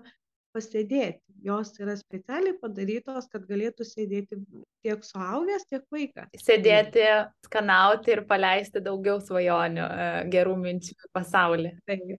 pasėdėti. 0.54 1.22
Jos 1.44 1.74
yra 1.82 1.96
specialiai 1.98 2.54
padarytos, 2.62 3.26
kad 3.32 3.48
galėtų 3.50 3.88
sėdėti 3.88 4.38
tiek 4.86 5.08
suaugęs, 5.08 5.66
tiek 5.70 5.88
vaikas. 5.92 6.30
Sėdėti, 6.40 7.08
skanauti 7.48 8.14
ir 8.14 8.24
paleisti 8.30 8.84
daugiau 8.84 9.18
svajonių, 9.24 9.88
e, 9.88 10.12
gerų 10.36 10.54
minčių 10.62 10.94
į 10.94 11.12
pasaulį. 11.18 11.74
Taip. 11.90 12.14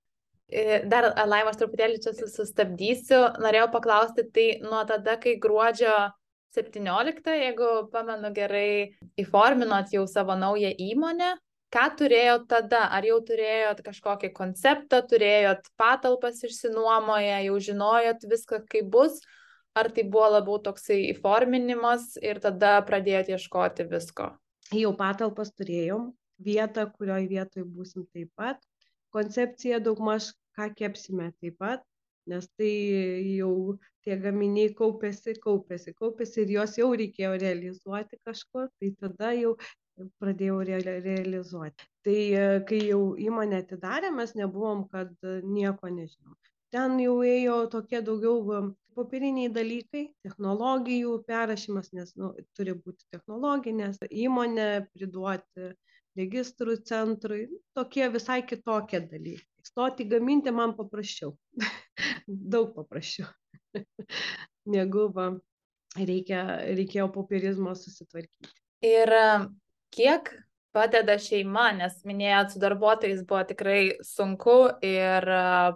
E, 0.51 0.83
dar 0.91 1.13
Laimos 1.31 1.57
truputėlį 1.61 2.03
čia 2.05 2.13
sustabdysiu. 2.19 3.23
Norėjau 3.43 3.71
paklausti, 3.73 4.27
tai 4.35 4.49
nuo 4.65 4.83
tada, 4.91 5.17
kai 5.23 5.39
gruodžio 5.41 5.95
17, 6.55 7.35
jeigu 7.41 7.71
pamenu 7.93 8.31
gerai, 8.35 8.95
įforminot 9.21 9.93
jau 9.95 10.05
savo 10.11 10.37
naują 10.39 10.71
įmonę, 10.81 11.35
ką 11.75 11.87
turėjot 11.99 12.47
tada? 12.51 12.85
Ar 12.95 13.07
jau 13.07 13.19
turėjot 13.27 13.83
kažkokį 13.87 14.31
konceptą, 14.37 15.03
turėjot 15.11 15.67
patalpas 15.81 16.43
išsinuomoję, 16.47 17.41
jau 17.49 17.57
žinojot 17.69 18.27
viską, 18.31 18.63
kaip 18.71 18.91
bus, 18.95 19.19
ar 19.75 19.91
tai 19.95 20.07
buvo 20.07 20.31
labiau 20.37 20.61
toksai 20.63 21.01
įforminimas 21.11 22.15
ir 22.23 22.41
tada 22.45 22.77
pradėjot 22.87 23.35
ieškoti 23.35 23.89
visko? 23.91 24.31
Jau 24.75 24.95
patalpas 24.97 25.51
turėjom, 25.59 26.13
vietą, 26.41 26.87
kurioje 26.95 27.29
vietoje 27.31 27.67
būsim 27.67 28.07
taip 28.15 28.31
pat, 28.39 28.63
koncepcija 29.15 29.83
daugmaž, 29.83 30.33
ką 30.55 30.71
kepsime 30.79 31.33
taip 31.43 31.59
pat, 31.59 31.83
nes 32.31 32.49
tai 32.59 32.73
jau 33.37 33.77
tie 34.05 34.19
gaminiai 34.21 34.75
kaupėsi, 34.77 35.37
kaupėsi, 35.45 35.95
kaupėsi 35.99 36.43
ir 36.45 36.55
juos 36.59 36.77
jau 36.81 36.91
reikėjo 37.01 37.33
realizuoti 37.41 38.21
kažkur, 38.27 38.69
tai 38.81 38.93
tada 39.01 39.33
jau 39.37 39.55
pradėjau 40.21 40.61
reali 40.69 40.97
realizuoti. 41.05 41.87
Tai 42.05 42.19
kai 42.69 42.81
jau 42.89 43.03
įmonę 43.21 43.63
atidarėm 43.65 44.19
mes 44.21 44.35
nebuvom 44.39 44.87
kad 44.93 45.13
nieko 45.45 45.91
nežinom. 45.93 46.35
Ten 46.75 46.99
jau 46.99 47.21
ėjo 47.23 47.59
tokie 47.71 48.01
daugiau 48.03 48.73
popieriniai 48.99 49.51
dalykai 49.55 50.05
technologijų 50.27 51.15
perrašymas 51.29 51.93
nes 51.95 52.15
nu 52.19 52.33
turi 52.57 52.75
būti 52.79 53.07
technologinės 53.15 54.01
įmonę 54.11 54.69
priduoti 54.95 55.71
registrų 56.19 56.77
centrui 56.89 57.47
tokie 57.77 58.07
visai 58.13 58.43
kitokie 58.47 59.01
dalykai. 59.09 59.49
Stoti 59.65 60.07
gaminti 60.09 60.53
man 60.53 60.75
paprasčiau. 60.77 61.35
Daug 62.55 62.75
paprasčiau. 62.77 63.29
Negu 64.75 65.09
va 65.15 65.33
reikia 65.99 66.45
reikėjo 66.75 67.09
popierizmo 67.15 67.75
susitvarkyti. 67.79 68.51
Ir 68.85 69.11
kiek 69.95 70.31
padeda 70.75 71.15
šeima, 71.23 71.69
nes 71.79 72.01
minėjot, 72.07 72.55
su 72.55 72.61
darbuotojais 72.63 73.23
buvo 73.29 73.43
tikrai 73.47 73.79
sunku 74.05 74.57
ir 74.85 75.27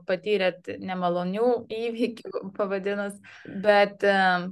patyrėt 0.08 0.72
nemalonių 0.82 1.50
įvykių, 1.78 2.42
pavadinus, 2.58 3.16
bet 3.64 4.04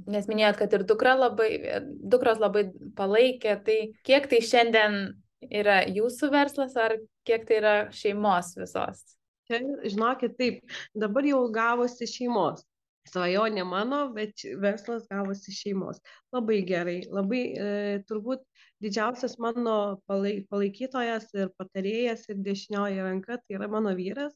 nes 0.07 0.29
minėjot, 0.31 0.59
kad 0.61 0.77
ir 0.77 0.87
dukra 0.87 1.17
labai, 1.19 1.51
dukros 1.83 2.39
labai 2.43 2.69
palaikė, 2.97 3.57
tai 3.67 3.79
kiek 4.07 4.29
tai 4.31 4.41
šiandien 4.51 5.01
yra 5.45 5.81
jūsų 5.89 6.31
verslas 6.33 6.75
ar 6.79 6.97
kiek 7.27 7.45
tai 7.47 7.59
yra 7.61 7.75
šeimos 7.93 8.55
visos? 8.57 9.03
Čia, 9.47 9.61
žinokit, 9.87 10.35
taip, 10.39 10.63
dabar 10.95 11.27
jau 11.27 11.45
gavosi 11.53 12.07
šeimos 12.09 12.65
svajonė 13.11 13.63
mano, 13.67 14.01
bet 14.15 14.43
verslas 14.61 15.07
gavosi 15.11 15.53
šeimos. 15.55 15.99
Labai 16.35 16.61
gerai, 16.67 16.99
labai 17.11 17.41
e, 17.53 17.69
turbūt 18.09 18.43
didžiausias 18.83 19.37
mano 19.41 19.77
palaikytojas 20.09 21.29
ir 21.37 21.51
patarėjas 21.59 22.27
ir 22.31 22.41
dešinioji 22.45 23.03
ranka 23.05 23.39
tai 23.39 23.59
yra 23.59 23.69
mano 23.71 23.95
vyras. 23.97 24.35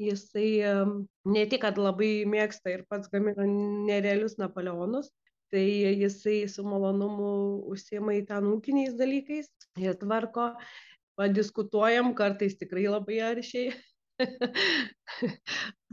Jisai 0.00 0.48
e, 0.64 0.76
ne 1.28 1.44
tik, 1.46 1.62
kad 1.66 1.80
labai 1.80 2.24
mėgsta 2.28 2.72
ir 2.72 2.86
pats 2.90 3.12
gamina 3.12 3.46
nerealius 3.46 4.38
Napoleonus, 4.40 5.12
tai 5.52 5.66
jisai 6.00 6.42
su 6.48 6.64
malonumu 6.64 7.32
užsiema 7.72 8.16
į 8.18 8.26
ten 8.30 8.48
ūkiniais 8.48 8.96
dalykais 8.98 9.50
ir 9.80 9.96
tvarko, 10.00 10.52
padiskutuojam 11.20 12.14
kartais 12.16 12.56
tikrai 12.60 12.88
labai 12.88 13.20
aršiai 13.32 13.72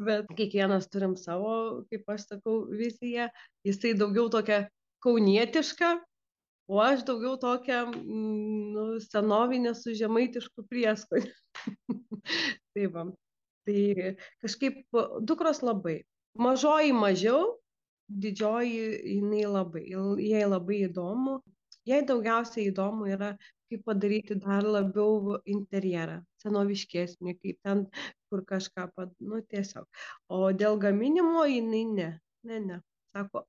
Bet 0.05 0.29
kiekvienas 0.37 0.87
turim 0.91 1.15
savo, 1.19 1.85
kaip 1.91 2.11
aš 2.13 2.27
sakau, 2.29 2.61
viziją. 2.71 3.29
Jisai 3.67 3.95
daugiau 3.99 4.29
tokia 4.31 4.61
kaunietiška, 5.03 5.95
o 6.69 6.81
aš 6.83 7.05
daugiau 7.07 7.37
tokia 7.41 7.83
mm, 7.87 8.59
nu, 8.75 8.85
senovinė 9.03 9.73
su 9.77 9.95
žemaitišku 9.97 10.67
prieskoniu. 10.69 11.33
tai 12.75 12.89
va. 12.93 13.09
Tai 13.67 13.81
kažkaip 14.43 15.01
dukros 15.27 15.63
labai. 15.65 16.01
Mažoji 16.39 16.93
mažiau, 16.95 17.57
didžioji 18.09 18.83
jinai 19.15 19.45
labai. 19.45 19.85
Jai 20.23 20.43
labai 20.47 20.83
įdomu. 20.89 21.39
Jai 21.87 22.01
daugiausiai 22.05 22.69
įdomu 22.69 23.07
yra 23.09 23.33
kaip 23.69 23.85
padaryti 23.85 24.35
dar 24.41 24.65
labiau 24.65 25.37
interjerą 25.45 26.19
senoviškesnį, 26.41 27.35
kaip 27.37 27.59
ten, 27.65 27.85
kur 28.29 28.43
kažką, 28.45 28.89
pad... 28.95 29.13
nu 29.21 29.41
tiesiog. 29.45 29.85
O 30.29 30.49
dėl 30.51 30.79
gaminimo 30.81 31.45
jinai 31.45 31.83
ne, 31.93 32.09
ne, 32.49 32.59
ne. 32.65 32.79
Sako, 33.13 33.41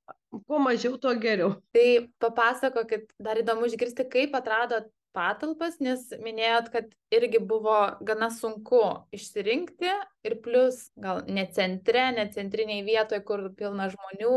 kuo 0.49 0.59
mažiau, 0.65 0.97
tuo 1.01 1.13
geriau. 1.21 1.53
Tai 1.77 1.89
papasakokit, 2.23 3.11
dar 3.21 3.41
įdomu 3.41 3.69
išgirsti, 3.69 4.07
kaip 4.13 4.37
atradot 4.39 4.89
patalpas, 5.17 5.79
nes 5.83 6.03
minėjot, 6.23 6.71
kad 6.75 6.91
irgi 7.15 7.41
buvo 7.43 7.77
gana 8.07 8.31
sunku 8.35 8.83
išsirinkti 9.17 9.91
ir 10.27 10.37
plus 10.45 10.87
gal 11.01 11.25
ne 11.29 11.47
centre, 11.55 12.07
ne 12.17 12.27
centriniai 12.35 12.85
vietoje, 12.87 13.23
kur 13.27 13.49
pilna 13.59 13.91
žmonių. 13.93 14.35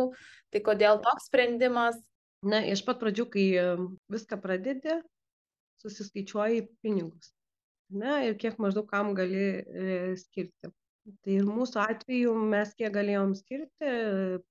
Tai 0.53 0.63
kodėl 0.65 1.01
toks 1.05 1.29
sprendimas? 1.29 1.99
Na, 2.43 2.59
iš 2.67 2.83
pat 2.83 2.99
pradžių, 2.99 3.25
kai 3.31 3.45
viską 4.11 4.37
pradedi, 4.43 4.97
susiskaičiuoji 5.83 6.65
pinigus. 6.83 7.31
Ne, 7.93 8.15
ir 8.27 8.39
kiek 8.41 8.57
maždaug 8.61 8.87
kam 8.89 9.13
gali 9.17 9.43
e, 9.61 10.15
skirti. 10.19 10.71
Tai 11.23 11.35
ir 11.35 11.47
mūsų 11.47 11.81
atveju 11.83 12.33
mes 12.51 12.71
kiek 12.79 12.91
galėjom 12.95 13.33
skirti 13.35 13.93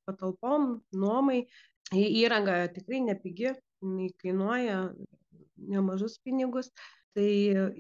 patalpom, 0.07 0.77
nuomai. 0.93 1.47
Įranga 1.93 2.63
tikrai 2.73 3.03
nepigi, 3.05 3.51
jinai 3.83 4.09
kainuoja 4.21 4.77
nemažus 5.71 6.19
pinigus, 6.25 6.71
tai 7.17 7.29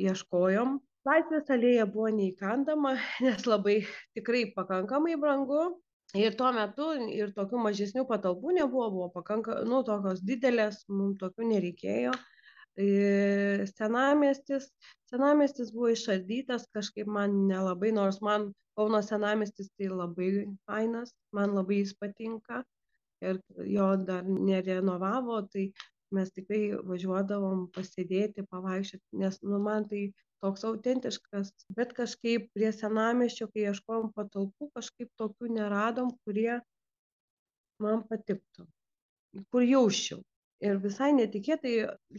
ieškojom. 0.07 0.81
Laisvės 1.09 1.49
alėja 1.51 1.87
buvo 1.91 2.11
neįkandama, 2.15 2.97
nes 3.27 3.47
labai 3.49 3.83
tikrai 4.17 4.47
pakankamai 4.57 5.17
brangu. 5.21 5.73
Ir 6.19 6.35
tuo 6.37 6.51
metu 6.53 6.91
ir 7.09 7.31
tokių 7.33 7.63
mažesnių 7.65 8.03
patalpų 8.05 8.53
nebuvo, 8.59 8.91
buvo 8.93 9.09
pakankamai, 9.15 9.65
nu, 9.65 9.81
tokios 9.87 10.21
didelės, 10.29 10.83
mums 10.93 11.17
tokių 11.23 11.47
nereikėjo 11.55 12.13
senamiestis 12.77 14.71
senamiestis 15.11 15.73
buvo 15.73 15.91
išardytas 15.93 16.67
kažkaip 16.73 17.07
man 17.07 17.47
nelabai 17.49 17.93
nors 17.93 18.21
man 18.23 18.53
kauno 18.77 19.03
senamiestis 19.03 19.69
tai 19.77 19.89
labai 19.89 20.47
fainas 20.67 21.13
man 21.33 21.55
labai 21.55 21.83
jis 21.83 21.95
patinka 22.01 22.65
ir 23.21 23.41
jo 23.69 23.97
dar 23.97 24.25
nerenovavo 24.25 25.43
tai 25.53 25.73
mes 26.19 26.33
tikrai 26.37 26.63
važiuodavom 26.91 27.65
pasėdėti 27.77 28.47
pavaikščioti 28.55 29.23
nes 29.25 29.39
nu 29.43 29.61
man 29.67 29.89
tai 29.93 30.03
toks 30.45 30.67
autentiškas 30.71 31.53
bet 31.79 31.95
kažkaip 31.99 32.51
prie 32.57 32.73
senamiesčio 32.79 33.49
kai 33.53 33.69
ieškojom 33.71 34.13
patalpų 34.19 34.71
kažkaip 34.79 35.13
tokių 35.23 35.53
neradom 35.61 36.13
kurie 36.25 36.61
man 37.87 38.05
patiktų 38.11 38.69
kur 39.55 39.67
jausčiau 39.67 40.21
ir 40.63 40.79
visai 40.83 41.11
netikėtai 41.17 41.75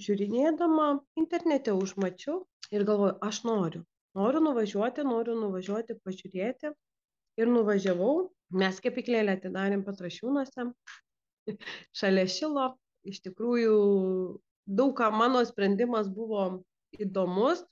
žiūrinėdama 0.06 0.88
internete 1.20 1.76
užmačiau 1.78 2.42
ir 2.76 2.86
galvoju, 2.88 3.18
aš 3.28 3.44
noriu. 3.48 3.84
Noriu 4.18 4.42
nuvažiuoti, 4.46 5.06
noriu 5.08 5.36
nuvažiuoti, 5.40 5.98
pažiūrėti. 6.06 6.74
Ir 7.42 7.50
nuvažiavau, 7.50 8.30
mes 8.62 8.78
kepiklėlę 8.84 9.40
atidarėm 9.40 9.82
Patrašiūnuose, 9.88 10.68
šalia 12.00 12.28
Šilo. 12.30 12.68
Iš 13.04 13.20
tikrųjų, 13.26 13.76
daug 14.68 14.94
ką 14.98 15.10
mano 15.12 15.44
sprendimas 15.48 16.08
buvo 16.12 16.64
įdomus 16.96 17.64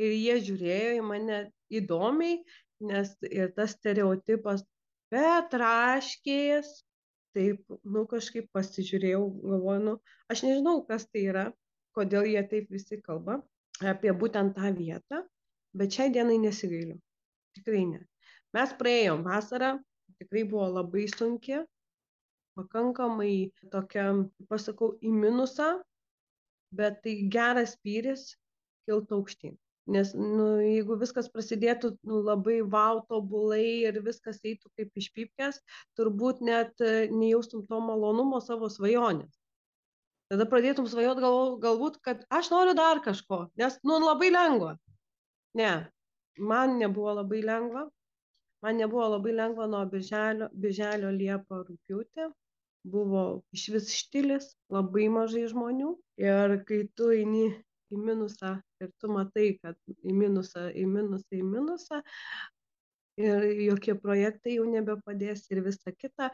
ir 0.00 0.14
jie 0.14 0.38
žiūrėjo 0.48 0.96
į 0.98 1.04
mane 1.04 1.40
įdomiai, 1.80 2.40
nes 2.88 3.14
ir 3.28 3.52
tas 3.56 3.74
stereotipas 3.76 4.64
Petraškės, 5.08 6.68
taip, 7.36 7.62
nu 7.88 8.04
kažkaip 8.10 8.50
pasižiūrėjau, 8.52 9.22
galvoju, 9.44 9.84
nu, 9.86 9.94
aš 10.28 10.42
nežinau, 10.44 10.82
kas 10.88 11.06
tai 11.08 11.22
yra, 11.30 11.44
kodėl 11.96 12.28
jie 12.28 12.42
taip 12.50 12.68
visi 12.72 13.00
kalba 13.00 13.38
apie 13.92 14.12
būtent 14.12 14.56
tą 14.58 14.72
vietą, 14.76 15.22
bet 15.72 15.96
šiai 15.96 16.12
dienai 16.12 16.36
nesigailiu. 16.42 16.98
Tikrai 17.56 17.84
ne. 17.88 18.02
Mes 18.56 18.74
praėjom 18.80 19.24
vasarą, 19.24 19.76
tikrai 20.20 20.44
buvo 20.50 20.68
labai 20.76 21.06
sunki, 21.12 21.62
pakankamai 22.58 23.32
tokia, 23.72 24.10
pasakau, 24.50 24.92
į 25.00 25.14
minusą, 25.14 25.70
bet 26.74 27.00
tai 27.04 27.14
geras 27.32 27.74
spyris 27.78 28.28
kilt 28.88 29.12
aukštyn. 29.14 29.56
Nes 29.88 30.10
nu 30.12 30.46
jeigu 30.60 30.98
viskas 31.00 31.30
prasidėtų 31.32 31.94
nu 32.08 32.20
labai 32.24 32.58
vau 32.74 33.00
tobulai 33.08 33.86
ir 33.88 34.00
viskas 34.04 34.40
eitų 34.44 34.68
kaip 34.76 35.00
iš 35.00 35.06
pypkės 35.16 35.60
turbūt 35.96 36.42
net 36.44 36.84
e, 36.84 37.08
nejaustum 37.08 37.62
to 37.70 37.78
malonumo 37.80 38.40
savo 38.44 38.68
svajonės. 38.74 39.32
Tada 40.28 40.44
pradėtum 40.50 40.84
svajot 40.92 41.22
gal 41.24 41.38
galbūt 41.62 41.96
kad 42.04 42.26
aš 42.28 42.50
noriu 42.52 42.74
dar 42.76 43.00
kažko 43.06 43.46
nes 43.56 43.78
nu 43.88 43.96
labai 44.04 44.28
lengva. 44.34 44.74
Ne 45.56 45.72
man 46.38 46.76
nebuvo 46.82 47.14
labai 47.22 47.40
lengva. 47.42 47.88
Man 48.62 48.76
nebuvo 48.82 49.08
labai 49.14 49.32
lengva 49.40 49.70
nuo 49.72 49.86
birželio 49.94 50.50
birželio 50.52 51.14
liepą 51.16 51.62
rugpjūtį 51.64 52.28
buvo 52.84 53.42
išvis 53.56 53.90
štilis 53.94 54.52
labai 54.72 55.08
mažai 55.12 55.46
žmonių 55.50 55.94
ir 56.22 56.58
kai 56.68 56.84
tu 56.96 57.10
eini 57.14 57.48
į 57.92 57.98
minusą 58.04 58.58
ir 58.82 58.92
tu 59.00 59.10
matai, 59.12 59.56
kad 59.62 59.76
į 60.04 60.14
minusą, 60.14 60.68
į 60.70 60.84
minusą, 60.86 61.28
į 61.32 61.44
minusą 61.44 62.02
ir 63.18 63.46
jokie 63.66 63.96
projektai 63.98 64.56
jau 64.58 64.66
nebepadės 64.70 65.46
ir 65.50 65.62
visa 65.66 65.92
kita, 65.94 66.30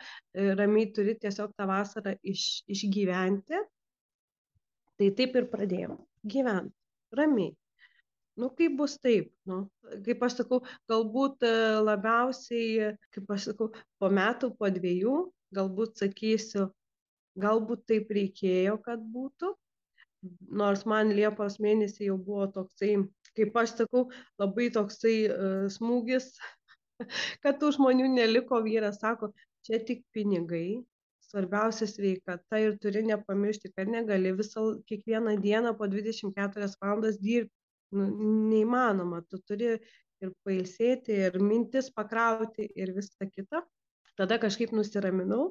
ramiai 0.61 0.91
turi 0.95 1.17
tiesiog 1.21 1.55
tą 1.57 1.69
vasarą 1.71 2.17
iš, 2.23 2.65
išgyventi. 2.69 3.61
Tai 4.95 5.11
taip 5.19 5.37
ir 5.41 5.47
pradėjom. 5.51 5.97
Gyventi. 6.31 6.77
Ramiai. 7.15 7.55
Nu, 8.39 8.49
kaip 8.59 8.75
bus 8.79 8.97
taip, 8.99 9.29
nu, 9.47 9.61
kaip 10.07 10.23
aš 10.27 10.41
sakau, 10.41 10.59
galbūt 10.91 11.45
e, 11.47 11.51
labiausiai, 11.87 12.89
kaip 13.15 13.29
aš 13.31 13.45
sakau, 13.53 13.69
po 14.03 14.11
metų, 14.11 14.51
po 14.59 14.71
dviejų, 14.75 15.13
galbūt 15.57 16.01
sakysiu, 16.03 16.69
galbūt 17.41 17.85
taip 17.91 18.11
reikėjo, 18.15 18.79
kad 18.85 19.03
būtų, 19.15 19.53
nors 20.63 20.85
man 20.89 21.13
Liepos 21.17 21.59
mėnesį 21.61 22.11
jau 22.11 22.19
buvo 22.19 22.49
toksai, 22.55 22.95
kaip 23.37 23.57
aš 23.61 23.77
sakau, 23.81 24.07
labai 24.41 24.71
toksai 24.75 25.17
uh, 25.29 25.65
smūgis, 25.73 26.31
kad 27.45 27.59
tų 27.61 27.75
žmonių 27.79 28.09
neliko, 28.15 28.63
vyras 28.65 29.01
sako, 29.03 29.33
čia 29.67 29.81
tik 29.85 30.05
pinigai, 30.15 30.85
svarbiausia 31.35 31.89
sveikata 31.91 32.61
ir 32.63 32.79
turi 32.83 33.03
nepamiršti, 33.09 33.73
kad 33.75 33.91
negali 33.91 34.33
visą 34.39 34.71
kiekvieną 34.89 35.37
dieną 35.43 35.75
po 35.79 35.89
24 35.91 36.71
valandas 36.81 37.21
dirbti. 37.21 37.55
Nu, 37.95 38.09
neįmanoma, 38.51 39.21
tu 39.31 39.39
turi 39.47 39.77
ir 40.25 40.31
pailsėti, 40.47 41.15
ir 41.29 41.37
mintis 41.39 41.93
pakrauti, 41.95 42.67
ir 42.75 42.91
visą 42.97 43.29
kitą. 43.31 43.61
Tada 44.15 44.39
kažkaip 44.39 44.71
nusiraminau 44.71 45.45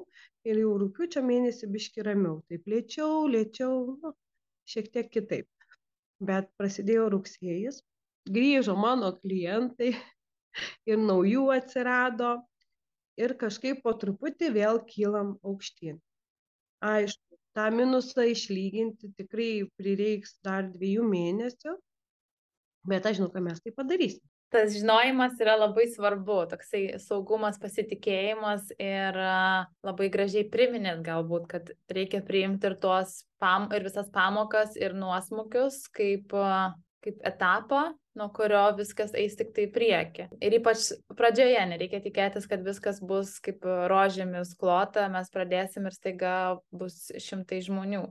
ir 0.48 0.60
jau 0.62 0.70
rūpiučio 0.80 1.20
mėnesį 1.24 1.68
biški 1.72 2.04
ramiau. 2.06 2.38
Taip 2.48 2.64
lėčiau, 2.72 3.26
lėčiau, 3.28 3.74
nu, 4.00 4.12
šiek 4.72 4.88
tiek 4.94 5.10
kitaip. 5.12 5.48
Bet 6.24 6.48
prasidėjo 6.56 7.10
rugsėjais, 7.12 7.82
grįžo 8.30 8.76
mano 8.80 9.12
klientai 9.18 9.92
ir 10.90 11.00
naujų 11.10 11.44
atsirado 11.58 12.38
ir 13.20 13.36
kažkaip 13.44 13.82
po 13.84 13.92
truputį 14.00 14.54
vėl 14.56 14.80
kylam 14.88 15.36
aukštyn. 15.44 16.00
Aišku, 16.84 17.40
tą 17.56 17.68
minusą 17.74 18.24
išlyginti 18.32 19.12
tikrai 19.18 19.50
prireiks 19.76 20.38
dar 20.44 20.70
dviejų 20.72 21.04
mėnesių, 21.10 21.76
bet 22.88 23.10
aš 23.10 23.20
žinau, 23.20 23.32
kad 23.34 23.44
mes 23.44 23.60
tai 23.60 23.76
padarysim 23.76 24.24
tas 24.54 24.70
žinojimas 24.76 25.34
yra 25.42 25.56
labai 25.58 25.88
svarbu, 25.90 26.44
toksai 26.52 26.84
saugumas, 27.02 27.58
pasitikėjimas 27.62 28.70
ir 28.78 29.18
labai 29.84 30.08
gražiai 30.14 30.46
priminėt 30.50 31.02
galbūt, 31.06 31.48
kad 31.50 31.72
reikia 31.90 32.22
priimti 32.26 32.70
ir 32.70 32.78
tuos 32.82 33.24
pam, 33.42 33.66
ir 33.74 33.86
visas 33.86 34.08
pamokas 34.14 34.78
ir 34.78 34.94
nuosmukius 34.94 35.84
kaip, 35.94 36.32
kaip 37.04 37.26
etapą, 37.26 37.88
nuo 38.14 38.28
kurio 38.36 38.62
viskas 38.78 39.12
eis 39.18 39.34
tik 39.38 39.50
tai 39.56 39.66
prieki. 39.74 40.28
Ir 40.38 40.58
ypač 40.60 40.92
pradžioje 41.18 41.66
nereikia 41.74 41.98
tikėtis, 42.04 42.46
kad 42.50 42.62
viskas 42.62 43.02
bus 43.02 43.36
kaip 43.42 43.66
rožėmis 43.90 44.54
klota, 44.60 45.08
mes 45.10 45.34
pradėsim 45.34 45.90
ir 45.90 45.98
staiga 45.98 46.36
bus 46.70 47.10
šimtai 47.26 47.58
žmonių. 47.66 48.06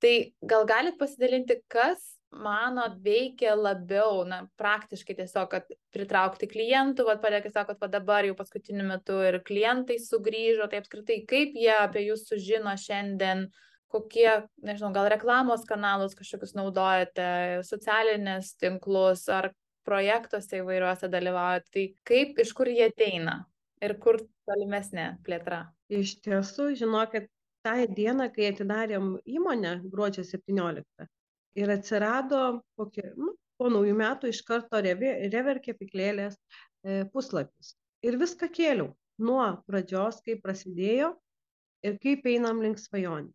Tai 0.00 0.14
gal 0.44 0.64
galit 0.68 0.96
pasidalinti, 1.00 1.60
kas 1.68 2.13
manot 2.42 2.96
veikia 3.04 3.54
labiau, 3.56 4.22
na, 4.28 4.44
praktiškai 4.60 5.16
tiesiog, 5.18 5.48
kad 5.52 5.68
pritraukti 5.94 6.48
klientų, 6.50 7.06
vad 7.08 7.20
padėkit, 7.22 7.54
sakot, 7.54 7.78
va 7.80 7.88
dabar 7.92 8.26
jau 8.26 8.36
paskutiniu 8.38 8.86
metu 8.88 9.20
ir 9.24 9.40
klientai 9.46 9.98
sugrįžo, 10.02 10.68
tai 10.70 10.82
apskritai, 10.82 11.20
kaip 11.30 11.56
jie 11.58 11.72
apie 11.76 12.06
jūs 12.08 12.26
sužino 12.28 12.74
šiandien, 12.80 13.46
kokie, 13.94 14.28
nežinau, 14.66 14.90
gal 14.94 15.08
reklamos 15.12 15.66
kanalus 15.68 16.16
kažkokius 16.18 16.56
naudojate, 16.58 17.28
socialinės 17.66 18.56
tinklus 18.58 19.28
ar 19.30 19.52
projektuose 19.86 20.62
įvairiuose 20.62 21.10
dalyvaujate, 21.12 21.70
tai 21.70 21.86
kaip, 22.08 22.38
iš 22.42 22.54
kur 22.56 22.70
jie 22.72 22.88
ateina 22.88 23.42
ir 23.84 23.98
kur 24.02 24.18
tolimesnė 24.48 25.14
plėtra? 25.26 25.66
Iš 25.92 26.18
tiesų, 26.24 26.72
žinokit, 26.80 27.28
tą 27.64 27.76
dieną, 27.88 28.30
kai 28.34 28.50
atidarėm 28.50 29.14
įmonę 29.24 29.76
gruodžio 29.92 30.24
17, 30.26 31.08
ir 31.58 31.70
atsirado 31.70 32.40
kokie, 32.78 33.06
nu, 33.16 33.34
po 33.58 33.70
naujų 33.70 33.94
metų 33.98 34.30
iš 34.32 34.42
karto 34.48 34.80
rever 34.82 35.60
kepyklėlės 35.64 36.36
e, 36.36 37.04
puslapis. 37.14 37.74
Ir 38.04 38.18
viską 38.20 38.50
kėliau 38.52 38.90
nuo 39.22 39.46
pradžios, 39.68 40.20
kaip 40.26 40.42
prasidėjo 40.44 41.14
ir 41.86 41.98
kaip 42.02 42.26
einam 42.28 42.60
link 42.64 42.80
svajonės. 42.82 43.34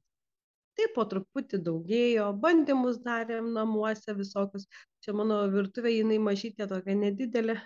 Tai 0.79 0.85
po 0.95 1.03
truputį 1.11 1.59
daugėjo, 1.63 2.29
bandymus 2.43 3.01
darėm 3.03 3.49
namuose 3.55 4.13
visokius. 4.15 4.67
Čia 5.03 5.15
mano 5.15 5.41
virtuvė, 5.51 5.91
jinai 5.97 6.19
mažytė 6.23 6.69
tokia 6.71 6.95
nedidelė, 6.95 7.57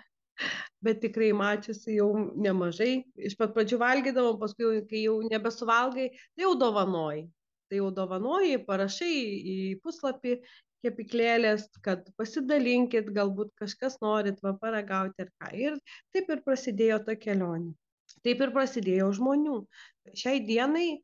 bet 0.84 0.98
tikrai 1.04 1.30
mačiusi 1.36 1.98
jau 1.98 2.08
nemažai. 2.46 3.04
Iš 3.28 3.36
pat 3.38 3.54
pradžių 3.54 3.78
valgydavom, 3.82 4.40
paskui, 4.40 4.82
kai 4.90 5.04
jau 5.04 5.20
nebesuvalgai, 5.28 6.08
tai 6.34 6.46
jau 6.46 6.54
dovanoji 6.58 7.28
tai 7.68 7.80
jau 7.80 7.90
dovanoji, 7.94 8.60
parašai 8.68 9.14
į 9.54 9.56
puslapį 9.84 10.38
kepyklėlės, 10.84 11.66
kad 11.84 12.04
pasidalinkit, 12.18 13.08
galbūt 13.16 13.54
kažkas 13.60 13.96
norit 14.04 14.40
va 14.44 14.52
paragauti 14.60 15.24
ar 15.24 15.32
ką. 15.40 15.50
Ir 15.56 15.78
taip 16.14 16.30
ir 16.34 16.44
prasidėjo 16.44 17.00
ta 17.06 17.16
kelionė. 17.20 17.72
Taip 18.24 18.42
ir 18.44 18.52
prasidėjo 18.54 19.10
žmonių. 19.16 19.58
Šiai 20.16 20.42
dienai 20.44 21.00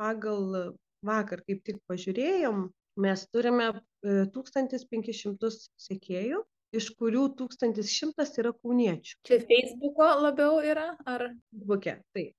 pagal 0.00 0.74
vakar 1.06 1.42
kaip 1.46 1.62
tik 1.66 1.80
pažiūrėjom, 1.90 2.66
mes 3.02 3.24
turime 3.32 3.70
1500 4.04 5.48
e, 5.48 5.52
sekėjų, 5.86 6.42
iš 6.76 6.90
kurių 6.98 7.24
1100 7.40 8.28
yra 8.42 8.52
kauniečių. 8.60 9.16
Čia 9.28 9.40
Facebook'o 9.48 10.08
labiau 10.22 10.60
yra, 10.64 10.92
ar? 11.08 11.30
Facebook'e, 11.52 11.98
taip. 12.16 12.36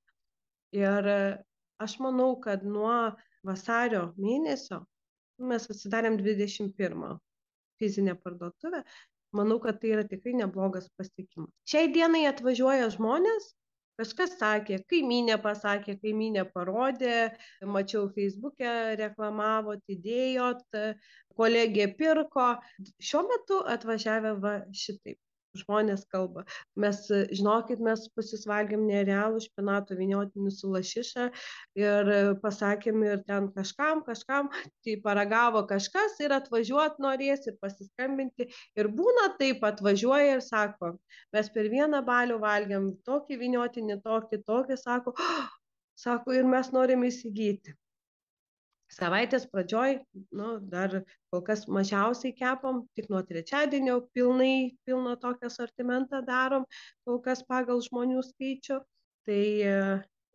Ir 0.73 1.09
aš 1.83 1.97
manau, 2.01 2.33
kad 2.41 2.65
nuo 2.65 3.13
vasario 3.47 4.03
mėnesio 4.17 4.83
mes 5.51 5.65
atsidarėm 5.73 6.19
21 6.21 7.17
fizinę 7.81 8.15
parduotuvę. 8.15 8.83
Manau, 9.33 9.57
kad 9.59 9.79
tai 9.81 9.95
yra 9.95 10.03
tikrai 10.05 10.35
neblogas 10.37 10.87
pasiekimas. 10.99 11.49
Šiai 11.69 11.89
dienai 11.95 12.27
atvažiuoja 12.29 12.91
žmonės, 12.93 13.47
kažkas 13.97 14.35
sakė, 14.37 14.77
kaimynė 14.91 15.39
pasakė, 15.41 15.97
kaimynė 16.03 16.45
parodė, 16.53 17.17
mačiau 17.75 18.11
Facebook'e, 18.13 18.75
reklamavot, 19.01 19.81
įdėjot, 19.95 20.79
kolegė 21.39 21.89
pirko. 21.97 22.47
Šiuo 23.09 23.25
metu 23.31 23.59
atvažiavę 23.75 24.37
va 24.45 24.55
šitaip 24.83 25.17
žmonės 25.57 26.05
kalba. 26.11 26.43
Mes, 26.79 26.99
žinokit, 27.35 27.81
mes 27.83 28.05
pasisvalgėm 28.17 28.85
nerealų 28.87 29.41
špinatų 29.45 29.97
viniotinį 29.99 30.53
su 30.53 30.71
lašiša 30.73 31.27
ir 31.79 32.11
pasakėm 32.43 33.03
ir 33.07 33.21
ten 33.27 33.49
kažkam, 33.55 34.03
kažkam, 34.07 34.49
tai 34.85 34.97
paragavo 35.05 35.63
kažkas 35.69 36.17
ir 36.23 36.35
atvažiuot 36.39 36.99
norės 37.03 37.45
ir 37.49 37.57
pasiskambinti. 37.61 38.49
Ir 38.79 38.89
būna 38.97 39.29
taip, 39.39 39.63
atvažiuoja 39.69 40.39
ir 40.39 40.43
sako, 40.45 40.95
mes 41.35 41.53
per 41.53 41.69
vieną 41.73 42.01
balių 42.07 42.39
valgiam 42.41 42.91
tokį 43.05 43.39
viniotinį, 43.45 44.01
tokį, 44.07 44.43
tokį, 44.49 44.79
sako, 44.81 45.15
oh, 45.17 45.47
sako, 45.99 46.37
ir 46.39 46.49
mes 46.49 46.73
norim 46.73 47.05
įsigyti 47.07 47.77
savaitės 48.93 49.45
pradžioj 49.51 49.97
nu 50.39 50.49
dar 50.73 50.95
kol 51.33 51.43
kas 51.49 51.65
mažiausiai 51.77 52.35
kepam 52.39 52.83
tik 52.97 53.09
nuo 53.13 53.21
trečiadienio 53.29 53.99
pilnai 54.17 54.55
pilną 54.87 55.15
tokį 55.25 55.49
asortimentą 55.49 56.21
darom 56.29 56.65
kol 57.07 57.21
kas 57.27 57.43
pagal 57.49 57.83
žmonių 57.87 58.23
skaičių. 58.29 58.79
Tai 59.27 59.43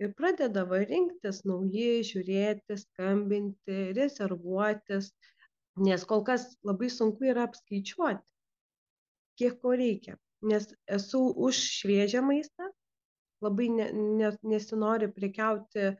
ir 0.05 0.13
pradeda 0.19 0.65
va 0.69 0.81
rinktis 0.85 1.43
nauji 1.49 2.05
žiūrėti 2.11 2.79
skambinti 2.83 3.81
rezervuotis 3.99 5.13
nes 5.89 6.05
kol 6.11 6.25
kas 6.27 6.47
labai 6.67 6.91
sunku 6.91 7.29
yra 7.33 7.47
apskaičiuoti 7.49 8.25
kiek 9.39 9.61
ko 9.63 9.75
reikia. 9.79 10.19
Nes 10.43 10.67
esu 10.99 11.21
už 11.47 11.59
šviežią 11.79 12.23
maistą 12.27 12.69
labai 13.45 13.69
ne 13.75 13.87
ne 13.95 14.31
nesinori 14.53 15.09
prekiauti 15.15 15.93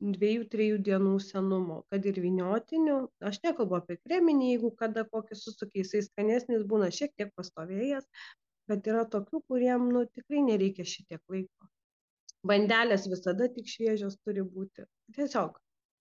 dviejų 0.00 0.46
trijų 0.52 0.78
dienų 0.86 1.14
senumo 1.24 1.82
kad 1.90 2.04
ir 2.06 2.18
vyniotinių. 2.20 2.96
Aš 3.30 3.40
nekalbu 3.44 3.78
apie 3.78 3.96
kreminį 4.02 4.50
jeigu 4.52 4.72
kada 4.80 5.06
kokį 5.08 5.38
susuki 5.40 5.82
jisai 5.82 6.02
skanesnis 6.04 6.66
būna 6.68 6.90
šiek 6.92 7.14
tiek 7.16 7.32
pastovėjęs 7.38 8.04
bet 8.70 8.86
yra 8.90 9.04
tokių 9.08 9.42
kuriem 9.50 9.88
nu 9.94 10.04
tikrai 10.06 10.42
nereikia 10.44 10.86
šitiek 10.86 11.22
laiko. 11.32 11.68
Bandelės 12.46 13.06
visada 13.10 13.48
tik 13.52 13.68
šviežios 13.70 14.18
turi 14.22 14.44
būti. 14.44 14.84
Tiesiog 15.16 15.56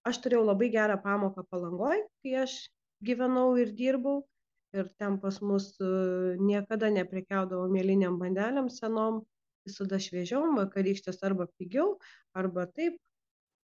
aš 0.10 0.22
turėjau 0.22 0.46
labai 0.46 0.70
gerą 0.74 0.98
pamoką 1.02 1.46
palangoj 1.50 2.02
kai 2.24 2.36
aš 2.44 2.58
gyvenau 3.06 3.56
ir 3.62 3.72
dirbau 3.78 4.26
ir 4.76 4.90
ten 5.00 5.18
pas 5.22 5.40
mus 5.42 5.72
e, 5.80 5.88
niekada 6.42 6.92
neprekiaudavo 6.94 7.70
mielinėm 7.72 8.20
bandelėm 8.22 8.70
senom 8.74 9.24
visada 9.66 10.00
šviežiom 10.02 10.60
vakarykštės 10.60 11.24
arba 11.30 11.48
pigiau 11.58 11.96
arba 12.38 12.68
taip 12.78 13.00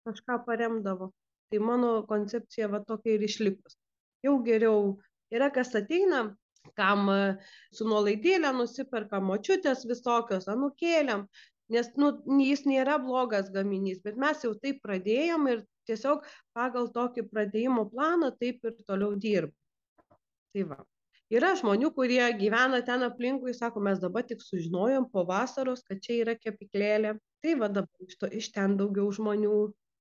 kažką 0.09 0.41
paremdavo. 0.47 1.13
Tai 1.51 1.63
mano 1.67 1.95
koncepcija 2.11 2.69
va 2.71 2.83
tokia 2.87 3.17
ir 3.17 3.27
išlikus. 3.27 3.77
Jau 4.25 4.37
geriau 4.47 4.99
yra 5.35 5.51
kas 5.55 5.75
ateina 5.75 6.29
kam 6.77 7.09
e, 7.11 7.21
su 7.75 7.87
nuolaidėle 7.89 8.53
nusiperka 8.55 9.21
močiutės 9.25 9.87
visokios 9.89 10.47
anūkėlėm 10.53 11.25
nes 11.75 11.91
nu 12.03 12.11
jis 12.43 12.65
nėra 12.69 12.99
blogas 13.03 13.51
gaminys 13.55 14.03
bet 14.05 14.19
mes 14.21 14.45
jau 14.45 14.53
taip 14.65 14.81
pradėjom 14.85 15.49
ir 15.53 15.65
tiesiog 15.91 16.25
pagal 16.57 16.91
tokį 16.95 17.27
pradėjimo 17.31 17.87
planą 17.93 18.31
taip 18.43 18.65
ir 18.67 18.79
toliau 18.87 19.17
dirbam. 19.25 19.57
Tai 20.55 20.65
va. 20.73 20.81
Yra 21.31 21.53
žmonių 21.59 21.93
kurie 21.95 22.23
gyvena 22.39 22.81
ten 22.87 23.05
aplinkui 23.07 23.53
sako 23.55 23.83
mes 23.87 24.01
dabar 24.03 24.25
tik 24.27 24.41
sužinojom 24.43 25.07
po 25.13 25.23
vasaros 25.29 25.85
kad 25.87 26.03
čia 26.03 26.25
yra 26.25 26.35
kepyklėlė. 26.39 27.15
Tai 27.41 27.53
va 27.61 27.69
dabar 27.71 28.09
iš 28.09 28.19
to 28.19 28.31
iš 28.41 28.51
ten 28.57 28.75
daugiau 28.81 29.13
žmonių 29.15 29.61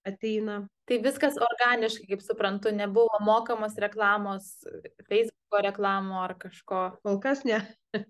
ateina. 0.10 0.60
Tai 0.90 0.98
viskas 1.06 1.38
organiškai, 1.46 2.08
kaip 2.10 2.22
suprantu, 2.26 2.74
nebuvo 2.74 3.20
mokamos 3.26 3.78
reklamos, 3.82 4.50
Facebooko 5.08 5.62
reklamų 5.66 6.20
ar 6.24 6.36
kažko. 6.42 6.82
Kol 7.06 7.22
kas 7.24 7.46
ne. 7.48 7.62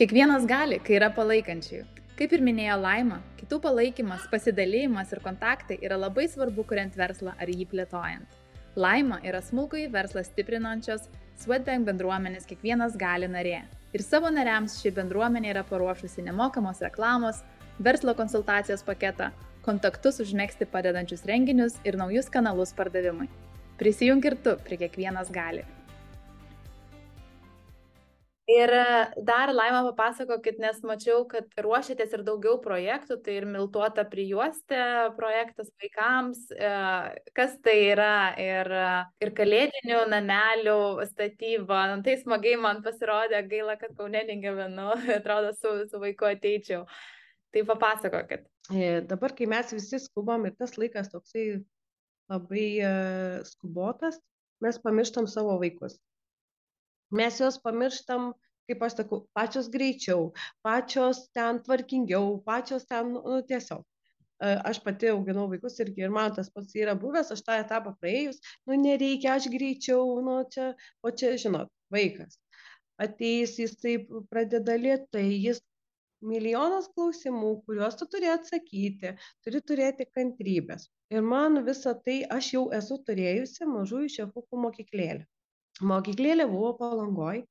Kiekvienas 0.00 0.46
gali, 0.48 0.78
kai 0.80 0.96
yra 0.96 1.10
palaikančiųjų. 1.12 1.84
Kaip 2.20 2.34
ir 2.36 2.42
minėjo 2.44 2.74
Laima, 2.80 3.18
kitų 3.40 3.58
palaikymas, 3.64 4.26
pasidalėjimas 4.32 5.12
ir 5.12 5.20
kontaktai 5.24 5.78
yra 5.80 5.96
labai 5.96 6.26
svarbu, 6.28 6.64
kuriant 6.68 6.96
verslą 6.96 7.32
ar 7.40 7.48
jį 7.48 7.64
plėtojant. 7.70 8.28
Laima 8.76 9.18
yra 9.26 9.40
smulkų 9.42 9.86
į 9.86 9.90
verslą 9.94 10.22
stiprinančios 10.24 11.08
Sweatbank 11.40 11.88
bendruomenės 11.88 12.44
kiekvienas 12.44 12.98
gali 13.00 13.28
narė. 13.28 13.62
Ir 13.96 14.04
savo 14.04 14.28
nariams 14.28 14.76
ši 14.82 14.92
bendruomenė 14.98 15.54
yra 15.54 15.62
paruošusi 15.66 16.22
nemokamos 16.26 16.82
reklamos, 16.84 17.40
verslo 17.78 18.14
konsultacijos 18.18 18.82
paketą, 18.86 19.30
kontaktus 19.66 20.20
užmėgsti 20.24 20.68
padedančius 20.72 21.26
renginius 21.28 21.76
ir 21.84 22.00
naujus 22.00 22.32
kanalus 22.32 22.74
pardavimui. 22.76 23.28
Prisijunk 23.80 24.26
ir 24.28 24.36
tu, 24.44 24.56
prie 24.64 24.80
kiekvienas 24.80 25.30
gali. 25.32 25.64
Ir 28.50 28.70
dar 29.22 29.52
Laima 29.54 29.82
papasakokit, 29.86 30.56
nes 30.58 30.80
mačiau, 30.86 31.20
kad 31.30 31.46
ruošiatės 31.62 32.16
ir 32.16 32.24
daugiau 32.26 32.56
projektų, 32.62 33.20
tai 33.22 33.36
ir 33.38 33.46
miltuota 33.46 34.02
prijuostė 34.10 34.80
projektas 35.18 35.68
vaikams, 35.78 36.40
e, 36.56 36.72
kas 37.36 37.54
tai 37.62 37.76
yra 37.92 38.32
ir, 38.42 38.72
ir 39.22 39.32
kalėdinių 39.38 40.00
namelių 40.10 40.80
statyba. 41.12 41.84
Nu, 41.92 42.02
tai 42.06 42.16
smagiai 42.24 42.58
man 42.58 42.82
pasirodė, 42.82 43.44
gaila, 43.52 43.78
kad 43.78 43.94
kaunė 43.98 44.24
negyvenu, 44.32 44.90
atrodo, 45.20 45.54
su, 45.60 45.76
su 45.92 46.02
vaiku 46.02 46.32
ateičiau. 46.32 46.86
Tai 47.50 47.62
papasakokit. 47.66 48.46
E, 48.70 49.00
dabar, 49.10 49.34
kai 49.34 49.46
mes 49.50 49.72
visi 49.74 49.98
skubam 49.98 50.46
ir 50.46 50.54
tas 50.58 50.76
laikas 50.78 51.10
toksai 51.10 51.46
labai 52.30 52.66
e, 52.86 52.90
skubotas, 53.48 54.20
mes 54.62 54.78
pamirštam 54.84 55.26
savo 55.30 55.56
vaikus. 55.62 55.96
Mes 57.10 57.40
juos 57.42 57.58
pamirštam, 57.64 58.30
kaip 58.70 58.84
aš 58.86 59.00
sakau, 59.00 59.24
pačios 59.34 59.70
greičiau, 59.72 60.28
pačios 60.62 61.24
ten 61.34 61.58
tvarkingiau, 61.66 62.36
pačios 62.46 62.86
ten, 62.86 63.16
nu, 63.16 63.40
tiesiog. 63.48 63.82
E, 63.82 64.52
aš 64.70 64.78
pati 64.84 65.10
auginau 65.10 65.48
vaikus 65.50 65.80
irgi 65.82 66.06
ir 66.06 66.14
man 66.14 66.36
tas 66.36 66.52
pats 66.54 66.78
yra 66.78 66.94
buvęs, 67.02 67.34
aš 67.34 67.42
tą 67.48 67.58
etapą 67.64 67.96
praėjus, 67.98 68.38
nu 68.70 68.78
nereikia, 68.78 69.34
aš 69.34 69.50
greičiau, 69.50 70.06
nu 70.22 70.38
čia, 70.54 70.70
o 71.02 71.10
čia, 71.10 71.34
žinot, 71.42 71.74
vaikas 71.90 72.38
ateis, 73.00 73.56
jis 73.60 73.74
taip 73.80 74.08
pradeda 74.30 74.76
lietai, 74.76 75.26
jis 75.40 75.60
milijonas 76.20 76.88
klausimų, 76.94 77.52
kuriuos 77.66 77.96
tu 78.00 78.06
turi 78.14 78.28
atsakyti, 78.32 79.14
turi 79.44 79.60
turėti 79.70 80.06
kantrybės. 80.16 80.88
Ir 81.14 81.24
man 81.26 81.62
visą 81.66 81.94
tai 82.06 82.20
aš 82.38 82.52
jau 82.54 82.64
esu 82.76 82.98
turėjusi 83.06 83.68
mažųjų 83.68 84.10
šefukų 84.16 84.60
mokyklėlę. 84.66 85.24
Mokyklėlė 85.92 86.46
buvo 86.50 86.74
palangoj, 86.78 87.42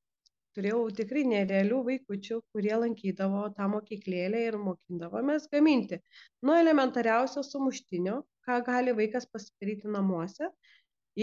turėjau 0.57 0.81
tikrai 0.99 1.23
nerealių 1.31 1.79
vaikučių, 1.87 2.39
kurie 2.53 2.75
lankydavo 2.83 3.45
tą 3.57 3.69
mokyklėlę 3.73 4.43
ir 4.49 4.57
mokindavomės 4.61 5.47
gaminti. 5.53 5.99
Nuo 6.45 6.57
elementariausio 6.63 7.43
sumuštinio, 7.47 8.19
ką 8.45 8.59
gali 8.67 8.93
vaikas 8.97 9.27
pasidaryti 9.33 9.89
namuose, 9.95 10.51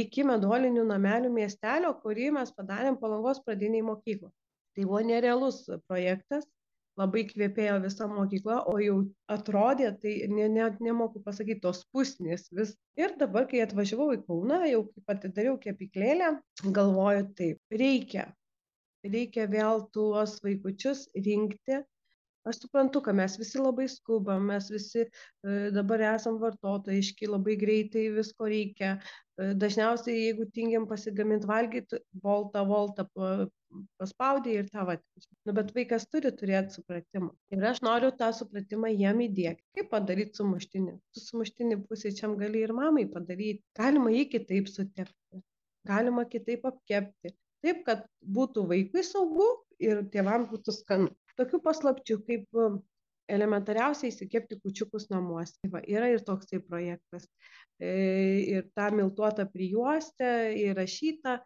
iki 0.03 0.27
medolinių 0.27 0.85
namelių 0.91 1.31
miestelio, 1.39 1.95
kurį 2.03 2.33
mes 2.39 2.53
padarėm 2.59 2.99
palangos 3.01 3.43
pradiniai 3.47 3.87
mokyklą. 3.87 4.33
Tai 4.77 4.85
buvo 4.85 5.01
nerealus 5.09 5.63
projektas, 5.89 6.45
labai 7.01 7.25
kvepėjo 7.29 7.77
visa 7.85 8.09
mokykla, 8.11 8.63
o 8.71 8.77
jau 8.81 8.97
atrodė, 9.33 9.91
tai 10.03 10.15
ne, 10.33 10.49
net 10.53 10.81
nemoku 10.85 11.23
pasakyti, 11.25 11.61
tos 11.65 11.85
pusnės 11.93 12.49
vis. 12.57 12.75
Ir 13.01 13.17
dabar, 13.21 13.49
kai 13.51 13.63
atvažiavau 13.65 14.13
į 14.17 14.23
Kauną, 14.29 14.63
jau 14.71 14.83
kaip 14.89 15.17
atidariau 15.17 15.59
kepiklėlę, 15.63 16.33
galvoju 16.79 17.29
taip, 17.39 17.61
reikia, 17.83 18.31
reikia 19.05 19.45
vėl 19.53 19.85
tuos 19.93 20.39
vaikučius 20.45 21.07
rinkti 21.15 21.83
aš 22.49 22.61
suprantu 22.63 23.03
kad 23.03 23.17
mes 23.19 23.37
visi 23.39 23.59
labai 23.59 23.89
skubam 23.91 24.47
mes 24.51 24.71
visi 24.71 25.03
e, 25.03 25.09
dabar 25.75 26.03
esam 26.13 26.39
vartotojiški 26.43 27.29
labai 27.31 27.57
greitai 27.61 28.07
visko 28.15 28.49
reikia. 28.53 28.97
E, 29.37 29.53
dažniausiai 29.63 30.17
jeigu 30.29 30.47
tingim 30.59 30.87
pasigamint 30.91 31.47
valgyt 31.51 31.97
boltą 32.27 32.65
voltą 32.71 33.09
paspaudei 34.01 34.61
ir 34.61 34.69
tau 34.73 34.87
atveža 34.95 35.35
nu 35.49 35.55
bet 35.59 35.73
vaikas 35.77 36.07
turi 36.13 36.33
turėt 36.41 36.73
supratimą. 36.77 37.33
Ir 37.55 37.67
aš 37.73 37.83
noriu 37.87 38.13
tą 38.21 38.31
supratimą 38.39 38.93
jiem 38.95 39.25
įdiegt. 39.27 39.63
Kaip 39.77 39.91
padaryt 39.93 40.39
sumuštinį? 40.39 40.97
Tu 41.15 41.25
sumuštinį 41.25 41.83
pusryčiam 41.91 42.39
gali 42.41 42.63
ir 42.67 42.75
mamai 42.77 43.07
padaryt. 43.13 43.63
Galima 43.79 44.15
jį 44.15 44.25
kitaip 44.37 44.71
sutepti. 44.73 45.43
Galima 45.87 46.25
kitaip 46.31 46.65
apkepti. 46.71 47.35
Taip 47.65 47.85
kad 47.87 48.03
būtų 48.39 48.67
vaikui 48.71 49.05
saugu 49.07 49.47
ir 49.83 50.03
tėvam 50.13 50.49
būtų 50.51 50.75
skanu 50.75 51.13
tokių 51.41 51.61
paslapčių 51.65 52.21
kaip 52.27 52.61
um, 52.61 52.81
elementariausiai 53.33 54.13
įsikepti 54.13 54.59
kučiukus 54.63 55.09
namuose. 55.11 55.57
Tai 55.63 55.73
va, 55.75 55.83
yra 55.91 56.11
ir 56.13 56.25
toksai 56.27 56.61
projektas. 56.65 57.27
E, 57.83 57.91
ir 58.57 58.69
ta 58.77 58.91
miltuota 58.95 59.47
prijuostė 59.51 60.31
įrašyta. 60.63 61.39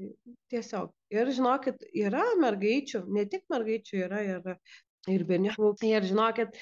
E, 0.00 0.10
tiesiog. 0.52 0.92
Ir 1.14 1.32
žinokit, 1.36 1.84
yra 1.96 2.24
mergaičių, 2.42 3.04
ne 3.12 3.26
tik 3.30 3.46
mergaičių, 3.52 3.98
yra 4.08 4.22
ir, 4.26 4.52
ir 5.12 5.26
berniukų. 5.28 5.74
Ir 5.86 6.08
žinokit, 6.08 6.56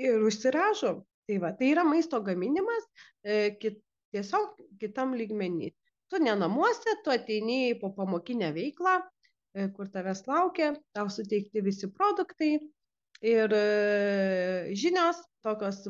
ir 0.00 0.26
užsirašo. 0.28 0.98
Tai, 1.30 1.38
va, 1.38 1.52
tai 1.54 1.70
yra 1.74 1.84
maisto 1.86 2.18
gaminimas 2.26 2.88
e, 3.22 3.54
kit, 3.60 3.78
tiesiog 4.14 4.56
kitam 4.82 5.14
lygmenį. 5.18 5.70
Tu 6.10 6.18
ne 6.18 6.32
namuose, 6.34 6.96
tu 7.04 7.12
ateini 7.14 7.76
po 7.78 7.92
pamokinę 7.94 8.48
veiklą, 8.56 8.96
kur 9.76 9.88
tavęs 9.90 10.22
laukia, 10.28 10.74
tau 10.94 11.08
suteikti 11.10 11.62
visi 11.64 11.90
produktai 11.90 12.52
ir 13.20 13.52
e, 13.52 14.74
žinios, 14.78 15.18
tokios 15.44 15.82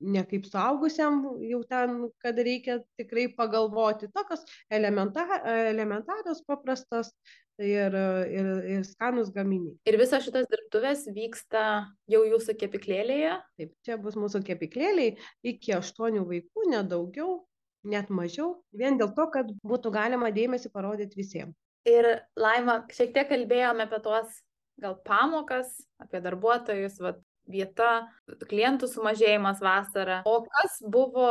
ne 0.00 0.24
kaip 0.28 0.44
suaugusiam 0.48 1.22
jau 1.48 1.62
ten, 1.68 1.96
kad 2.22 2.36
reikia 2.36 2.80
tikrai 2.98 3.28
pagalvoti, 3.36 4.10
tokios 4.12 4.44
elementa, 4.70 5.24
elementarios, 5.70 6.42
paprastos 6.46 7.12
ir, 7.58 7.96
ir, 8.28 8.50
ir 8.74 8.84
skanus 8.88 9.32
gaminiai. 9.32 9.78
Ir 9.88 9.98
visos 10.00 10.26
šitos 10.26 10.50
dirbtuvės 10.50 11.06
vyksta 11.14 11.64
jau 12.10 12.22
jūsų 12.26 12.58
kepiklėlėje? 12.60 13.38
Taip, 13.60 13.74
čia 13.86 13.98
bus 14.00 14.18
mūsų 14.20 14.44
kepiklėliai 14.50 15.16
iki 15.54 15.76
aštuonių 15.78 16.26
vaikų, 16.28 16.68
nedaugiau, 16.74 17.44
net 17.88 18.10
mažiau, 18.12 18.58
vien 18.72 18.98
dėl 19.00 19.14
to, 19.16 19.28
kad 19.32 19.52
būtų 19.64 19.92
galima 19.94 20.32
dėmesį 20.34 20.72
parodyti 20.74 21.20
visiems 21.20 21.56
ir 21.88 22.08
laima 22.40 22.80
šiek 22.92 23.14
tiek 23.14 23.28
kalbėjome 23.30 23.86
apie 23.86 24.00
tuos 24.04 24.40
gal 24.80 24.96
pamokas 25.06 25.70
apie 26.02 26.20
darbuotojus 26.24 26.98
vat 27.04 27.20
vieta, 27.50 28.08
klientų 28.48 28.88
sumažėjimas 28.88 29.60
vasarą. 29.62 30.22
O 30.24 30.40
kas 30.48 30.78
buvo 30.80 31.30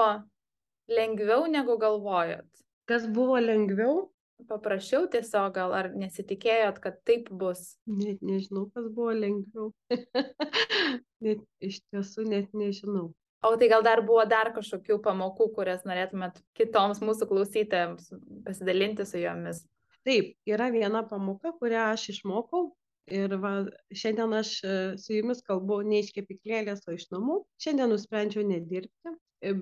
lengviau 0.91 1.47
negu 1.49 1.77
galvojot? 1.81 2.47
Kas 2.89 3.07
buvo 3.09 3.39
lengviau? 3.41 4.09
Paprašiau 4.43 5.05
tiesiog 5.07 5.53
gal, 5.55 5.71
ar 5.71 5.91
nesitikėjot, 5.95 6.79
kad 6.83 6.97
taip 7.07 7.29
bus? 7.31 7.77
Net 7.87 8.19
nežinau, 8.25 8.65
kas 8.75 8.89
buvo 8.91 9.13
lengviau. 9.15 9.69
net, 11.23 11.43
iš 11.63 11.79
tiesų 11.93 12.27
net 12.27 12.49
nežinau. 12.57 13.13
O 13.43 13.53
tai 13.59 13.69
gal 13.71 13.83
dar 13.83 14.01
buvo 14.03 14.23
dar 14.27 14.51
kažkokių 14.55 14.99
pamokų, 15.03 15.49
kurias 15.55 15.83
norėtumėt 15.87 16.41
kitoms 16.59 17.01
mūsų 17.03 17.27
klausytėms 17.31 18.11
pasidalinti 18.45 19.07
su 19.07 19.19
jomis? 19.19 19.63
Taip, 20.07 20.33
yra 20.49 20.69
viena 20.73 21.03
pamoka, 21.07 21.53
kurią 21.59 21.89
aš 21.93 22.09
išmokau 22.15 22.65
ir 23.11 23.35
va 23.43 23.53
šiandien 23.91 24.33
aš 24.39 24.51
e, 24.63 24.73
su 24.99 25.15
jumis 25.15 25.43
kalbu 25.47 25.81
ne 25.87 26.01
iš 26.03 26.11
kepyklėlės 26.15 26.83
o 26.87 26.95
iš 26.95 27.07
namų. 27.11 27.39
Šiandien 27.63 27.91
nusprendžiau 27.91 28.45
nedirbti 28.47 29.13
e, 29.43 29.53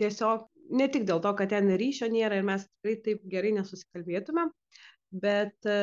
tiesiog 0.00 0.48
ne 0.80 0.88
tik 0.92 1.04
dėl 1.08 1.20
to 1.24 1.32
kad 1.36 1.52
ten 1.52 1.68
ryšio 1.80 2.08
nėra 2.12 2.40
ir 2.40 2.48
mes 2.48 2.66
tikrai 2.68 2.96
taip 3.06 3.24
gerai 3.34 3.52
nesusikalbėtumėm 3.58 4.52
bet 5.12 5.68
e, 5.68 5.78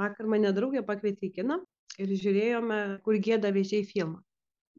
vakar 0.00 0.28
mane 0.32 0.52
draugė 0.56 0.82
pakvietė 0.86 1.28
į 1.28 1.34
kiną 1.40 1.60
ir 2.00 2.14
žiūrėjome 2.22 2.80
kur 3.04 3.18
gėda 3.20 3.52
vėžiai 3.52 3.84
filmą. 3.88 4.22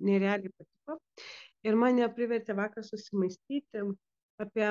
Nerealiai 0.01 0.49
patiko. 0.57 0.97
Ir 1.67 1.77
mane 1.77 2.07
privertė 2.15 2.55
vakar 2.57 2.85
susimąstyti 2.85 3.85
apie 4.41 4.69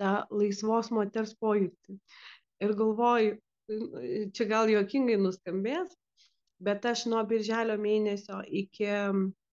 tą 0.00 0.14
laisvos 0.34 0.90
moters 0.90 1.36
pojūtį 1.38 1.98
ir 2.64 2.76
galvoju 2.78 3.38
čia 4.36 4.46
gal 4.50 4.70
juokingai 4.70 5.18
nuskambės, 5.20 5.92
bet 6.60 6.86
aš 6.90 7.06
nuo 7.10 7.20
birželio 7.28 7.76
mėnesio 7.80 8.40
iki 8.62 8.88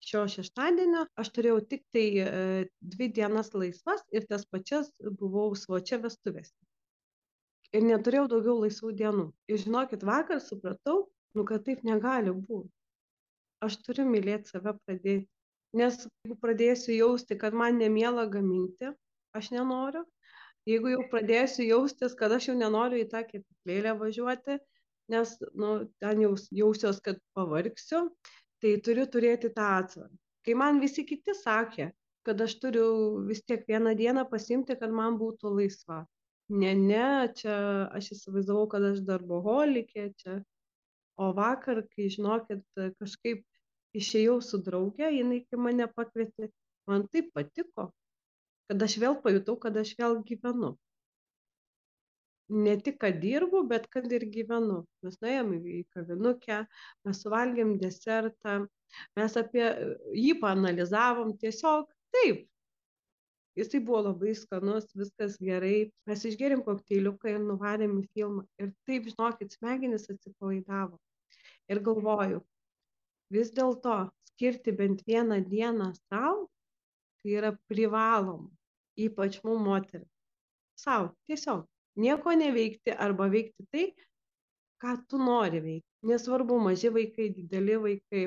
šio 0.08 0.24
šeštadienio 0.32 1.04
aš 1.22 1.30
turėjau 1.36 1.60
tik 1.72 1.84
tai 1.96 2.06
e, 2.22 2.30
dvi 2.94 3.10
dienas 3.18 3.52
laisvas 3.54 4.04
ir 4.16 4.26
tas 4.30 4.46
pačias 4.46 4.90
buvau 5.22 5.56
svočia 5.56 6.00
vestuvėse. 6.04 6.56
Ir 7.76 7.84
neturėjau 7.84 8.28
daugiau 8.32 8.62
laisvų 8.62 8.94
dienų. 9.02 9.26
Ir 9.52 9.60
žinokit, 9.64 10.06
vakar 10.08 10.40
supratau, 10.44 11.08
nu, 11.36 11.44
kad 11.50 11.66
taip 11.66 11.84
negali 11.84 12.32
būti. 12.32 12.72
Aš 13.66 13.80
turiu 13.84 14.06
mylėti 14.08 14.54
save 14.54 14.78
pradėti. 14.86 15.28
Nes 15.76 15.98
jeigu 16.00 16.38
pradėsiu 16.40 16.94
jausti, 16.96 17.36
kad 17.36 17.58
man 17.58 17.82
nemiela 17.82 18.24
gaminti, 18.32 18.94
aš 19.36 19.50
nenoriu, 19.52 20.06
jeigu 20.68 20.92
jau 20.94 21.04
pradėsiu 21.12 21.66
jaustis, 21.68 22.16
kad 22.18 22.34
aš 22.36 22.50
jau 22.50 22.58
nenoriu 22.58 23.00
į 23.04 23.08
tą 23.12 23.24
kepyklėlę 23.28 23.94
važiuoti, 24.02 24.58
nes 25.14 25.36
nu, 25.56 25.72
ten 26.04 26.24
jau 26.26 26.34
jausiuos, 26.62 27.00
kad 27.04 27.20
pavargsiu, 27.38 28.08
tai 28.64 28.76
turiu 28.84 29.08
turėti 29.08 29.54
tą 29.56 29.70
atsvarą. 29.82 30.12
Kai 30.46 30.56
man 30.60 30.82
visi 30.84 31.06
kiti 31.08 31.36
sakė, 31.36 31.92
kad 32.28 32.42
aš 32.44 32.58
turiu 32.64 32.88
vis 33.28 33.44
tiek 33.48 33.64
vieną 33.68 33.96
dieną 34.00 34.28
pasimti, 34.32 34.76
kad 34.80 34.92
man 34.92 35.18
būtų 35.20 35.54
laisva. 35.56 36.04
Ne, 36.48 36.72
ne, 36.80 37.28
čia 37.36 37.56
aš 37.96 38.14
įsivaizdavau, 38.16 38.68
kad 38.72 38.84
aš 38.94 39.02
darboholikė 39.08 40.12
čia. 40.22 40.40
O 41.20 41.32
vakar, 41.36 41.82
kai 41.96 42.08
žinokit, 42.14 42.64
kažkaip 43.02 43.42
išėjau 43.98 44.38
su 44.46 44.60
draugė, 44.64 45.10
jinai 45.16 45.42
kai 45.48 45.60
mane 45.60 45.88
pakvietė, 45.96 46.52
man 46.88 47.08
taip 47.12 47.32
patiko, 47.36 47.90
kad 48.68 48.84
aš 48.84 48.98
vėl 49.02 49.16
pajutau, 49.24 49.56
kad 49.64 49.78
aš 49.80 49.94
vėl 50.00 50.20
gyvenu. 50.28 50.76
Ne 52.48 52.78
tik, 52.80 53.00
kad 53.04 53.20
dirbu, 53.20 53.66
bet 53.68 53.88
kad 53.92 54.12
ir 54.12 54.24
gyvenu. 54.32 54.82
Mes 55.04 55.18
nuėjom 55.24 55.54
į 55.58 55.82
kavinukę, 55.96 56.62
mes 57.08 57.24
suvalgėm 57.24 57.74
desertą, 57.82 58.62
mes 59.20 59.36
apie 59.40 59.66
jį 60.16 60.38
panalizavom 60.44 61.34
tiesiog 61.42 61.90
taip. 62.16 62.46
Jisai 63.58 63.82
buvo 63.84 64.04
labai 64.06 64.36
skanus, 64.38 64.88
viskas 64.96 65.36
gerai. 65.44 65.90
Mes 66.08 66.24
išgėrėm 66.30 66.62
kokteiliuką 66.64 67.34
ir 67.34 67.40
nuvarėm 67.44 67.98
į 68.04 68.06
filmą. 68.14 68.46
Ir 68.62 68.72
taip, 68.88 69.10
žinokit, 69.10 69.56
smegenis 69.58 70.06
atsipalaidavo. 70.14 71.00
Ir 71.68 71.82
galvoju, 71.84 72.44
vis 73.34 73.50
dėlto 73.58 73.98
skirti 74.30 74.72
bent 74.78 75.02
vieną 75.10 75.42
dieną 75.50 75.90
savo, 75.98 76.46
tai 77.20 77.34
yra 77.42 77.52
privaloma 77.68 78.57
ypač 78.98 79.40
mum 79.46 79.64
moterim. 79.70 80.08
Sau, 80.78 81.12
tiesiog 81.30 81.66
nieko 81.98 82.34
neveikti 82.38 82.94
arba 82.94 83.30
veikti 83.34 83.66
tai, 83.74 83.86
ką 84.82 84.98
tu 85.10 85.20
nori 85.22 85.62
veikti. 85.62 85.90
Nesvarbu, 86.08 86.60
maži 86.62 86.92
vaikai, 86.94 87.32
dideli 87.34 87.78
vaikai, 87.82 88.26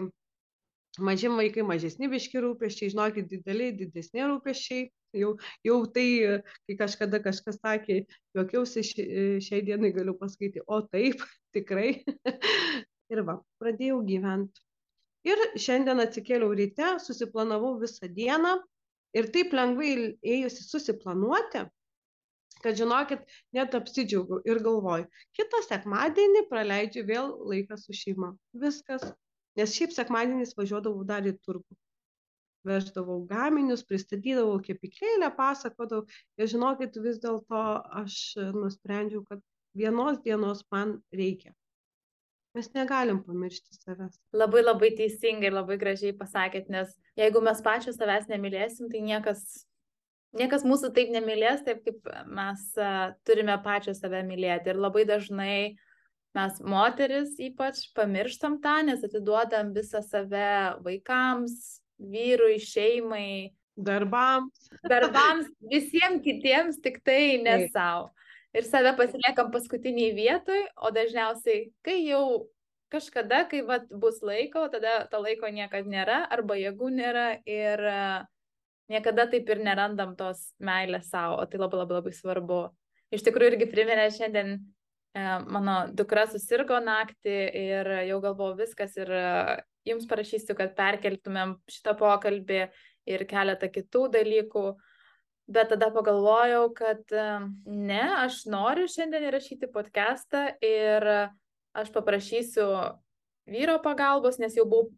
maži 0.98 1.30
vaikai, 1.30 1.64
mažesni 1.66 2.10
biški 2.10 2.42
rūpeščiai, 2.42 2.94
žinokit, 2.94 3.28
dideli, 3.30 3.70
didesni 3.78 4.26
rūpeščiai. 4.26 4.88
Jau, 5.18 5.32
jau 5.66 5.76
tai, 5.90 6.06
kai 6.68 6.76
kažkada 6.78 7.18
kažkas 7.22 7.58
sakė, 7.58 8.04
juokiausi 8.38 8.84
šiai 9.42 9.62
dienai 9.66 9.90
galiu 9.94 10.14
pasakyti, 10.18 10.62
o 10.66 10.82
taip, 10.86 11.22
tikrai. 11.56 12.02
ir 13.12 13.22
va, 13.26 13.40
pradėjau 13.62 14.02
gyventi. 14.06 14.62
Ir 15.26 15.40
šiandien 15.60 16.00
atsikėliau 16.00 16.54
ryte, 16.56 16.94
susiplanavau 17.04 17.74
visą 17.82 18.08
dieną, 18.08 18.54
Ir 19.18 19.28
taip 19.34 19.54
lengvai 19.56 19.92
ėjusi 20.36 20.64
susiplanuoti, 20.66 21.64
kad 22.64 22.78
žinokit, 22.78 23.22
net 23.56 23.74
apsidžiaugiu 23.74 24.40
ir 24.48 24.60
galvoju, 24.64 25.08
kitą 25.38 25.62
sekmadienį 25.66 26.44
praleidžiu 26.50 27.04
vėl 27.08 27.32
laiką 27.52 27.78
su 27.80 27.96
šeima. 27.96 28.34
Viskas. 28.64 29.06
Nes 29.58 29.72
šiaip 29.74 29.94
sekmadieniais 29.96 30.54
važiuodavau 30.58 31.02
dar 31.08 31.26
į 31.26 31.34
turgų. 31.46 31.78
Veždavau 32.68 33.22
gaminius, 33.26 33.82
pristatydavau 33.88 34.60
kepiklėlę, 34.62 35.30
pasakodavau. 35.38 36.04
Ir 36.38 36.50
žinokit, 36.52 36.98
vis 37.02 37.18
dėlto 37.22 37.62
aš 38.02 38.18
nusprendžiau, 38.54 39.24
kad 39.26 39.42
vienos 39.80 40.20
dienos 40.26 40.62
man 40.70 40.98
reikia. 41.16 41.54
Mes 42.54 42.66
negalim 42.74 43.20
pamiršti 43.22 43.76
savęs. 43.78 44.16
Labai 44.34 44.62
labai 44.64 44.90
teisingai, 44.98 45.52
labai 45.54 45.76
gražiai 45.78 46.16
pasakėt, 46.18 46.66
nes 46.72 46.90
jeigu 47.18 47.42
mes 47.46 47.60
pačios 47.62 47.98
savęs 48.00 48.26
nemylėsim, 48.30 48.88
tai 48.90 49.02
niekas, 49.06 49.44
niekas 50.34 50.66
mūsų 50.66 50.90
taip 50.96 51.12
nemylės, 51.14 51.62
taip 51.66 51.84
kaip 51.86 52.10
mes 52.26 52.64
uh, 52.80 53.12
turime 53.26 53.54
pačios 53.62 54.02
save 54.02 54.24
mylėti. 54.26 54.72
Ir 54.72 54.82
labai 54.82 55.06
dažnai 55.06 55.54
mes 56.34 56.58
moteris 56.62 57.38
ypač 57.38 57.84
pamirštam 57.94 58.58
tą, 58.64 58.80
nes 58.88 59.06
atiduodam 59.06 59.70
visą 59.76 60.02
save 60.06 60.50
vaikams, 60.86 61.56
vyrui, 62.02 62.58
šeimai. 62.58 63.54
Darbams. 63.80 64.66
Darbams, 64.90 65.46
visiems 65.70 66.20
kitiems, 66.20 66.82
tik 66.84 66.98
tai 67.06 67.38
ne 67.40 67.54
savo 67.70 68.10
ir 68.56 68.66
save 68.66 68.94
pasiliekam 68.98 69.52
paskutiniai 69.54 70.14
vietoj, 70.16 70.64
o 70.82 70.90
dažniausiai, 70.94 71.70
kai 71.86 72.00
jau 72.06 72.48
kažkada, 72.90 73.44
kai 73.50 73.62
vat, 73.66 73.86
bus 74.02 74.18
laiko, 74.26 74.66
tada 74.72 75.04
to 75.10 75.20
laiko 75.22 75.48
niekada 75.54 75.88
nėra, 75.88 76.18
arba 76.34 76.58
jėgų 76.58 76.90
nėra 76.96 77.28
ir 77.46 77.84
uh, 77.86 78.26
niekada 78.90 79.28
taip 79.30 79.48
ir 79.50 79.62
nerandam 79.62 80.16
tos 80.18 80.50
meilės 80.58 81.08
savo, 81.12 81.38
o 81.38 81.46
tai 81.46 81.62
labai 81.62 81.84
labai 81.84 82.00
labai 82.00 82.14
svarbu. 82.16 82.60
Iš 83.14 83.24
tikrųjų 83.26 83.54
irgi 83.54 83.70
priminė 83.70 84.10
šiandien 84.14 84.54
uh, 84.58 85.38
mano 85.46 85.80
dukra 85.94 86.26
susirgo 86.30 86.80
naktį 86.82 87.38
ir 87.62 87.92
jau 88.10 88.20
galvojau 88.26 88.58
viskas 88.58 88.98
ir 88.98 89.14
uh, 89.14 89.56
jums 89.86 90.10
parašysiu, 90.10 90.56
kad 90.58 90.74
perkeltumėm 90.78 91.56
šitą 91.70 91.94
pokalbį 91.98 92.64
ir 93.10 93.26
keletą 93.30 93.70
kitų 93.72 94.08
dalykų. 94.18 94.64
Bet 95.50 95.72
tada 95.72 95.88
pagalvojau, 95.90 96.68
kad 96.78 97.02
ne, 97.66 98.02
aš 98.22 98.44
noriu 98.46 98.86
šiandien 98.90 99.26
įrašyti 99.26 99.66
podcastą 99.74 100.44
ir 100.62 101.06
aš 101.74 101.90
paprašysiu 101.94 102.66
vyro 103.50 103.80
pagalbos, 103.82 104.38
nes 104.38 104.54
jau 104.54 104.66
buvau, 104.70 104.92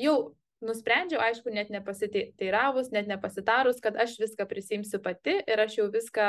jau 0.00 0.16
nusprendžiau, 0.64 1.20
aišku, 1.22 1.52
net 1.54 1.68
nepasiteiravus, 1.70 2.88
net 2.94 3.08
nepasitarus, 3.10 3.82
kad 3.84 3.98
aš 4.00 4.16
viską 4.22 4.48
prisimsiu 4.48 5.00
pati 5.04 5.38
ir 5.44 5.62
aš 5.62 5.78
jau 5.82 5.88
viską 5.92 6.28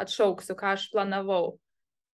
atšauksiu, 0.00 0.56
ką 0.56 0.74
aš 0.76 0.88
planavau. 0.92 1.56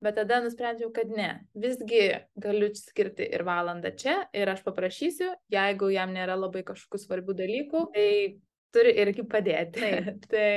Bet 0.03 0.17
tada 0.19 0.41
nusprendžiau, 0.43 0.91
kad 0.95 1.13
ne, 1.15 1.45
visgi 1.55 2.09
galiu 2.41 2.73
skirti 2.75 3.29
ir 3.37 3.45
valandą 3.47 3.93
čia 3.95 4.17
ir 4.35 4.51
aš 4.51 4.65
paprašysiu, 4.67 5.29
jeigu 5.53 5.93
jam 5.95 6.11
nėra 6.17 6.35
labai 6.41 6.65
kažkokių 6.67 6.99
svarbių 7.05 7.37
dalykų, 7.39 7.85
tai 7.95 8.09
turi 8.75 8.97
irgi 9.05 9.27
padėti. 9.29 9.93
Tai 10.33 10.51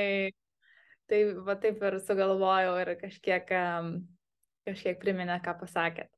Tai 1.10 1.20
va 1.46 1.54
taip 1.62 1.82
ir 1.86 1.98
sugalvojau 2.02 2.74
ir 2.82 2.92
kažkiek, 2.98 3.50
kažkiek 4.66 4.98
priminė, 5.02 5.38
ką 5.44 5.54
pasakėt. 5.60 6.10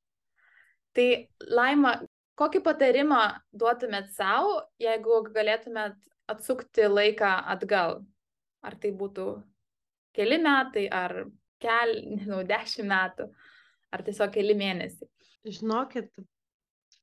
Tai 0.96 1.08
Laima, 1.52 1.92
kokį 2.40 2.62
patarimą 2.64 3.20
duotumėt 3.52 4.08
savo, 4.16 4.62
jeigu 4.80 5.20
galėtumėt 5.34 5.98
atsukti 6.32 6.88
laiką 6.88 7.34
atgal? 7.54 8.00
Ar 8.64 8.74
tai 8.80 8.90
būtų 8.96 9.26
keli 10.16 10.40
metai, 10.42 10.88
ar 10.88 11.20
kel, 11.62 11.94
nežinau, 12.14 12.42
dešimt 12.48 12.88
metų, 12.88 13.28
ar 13.92 14.04
tiesiog 14.06 14.32
keli 14.34 14.56
mėnesiai? 14.58 15.10
Žinokit, 15.48 16.10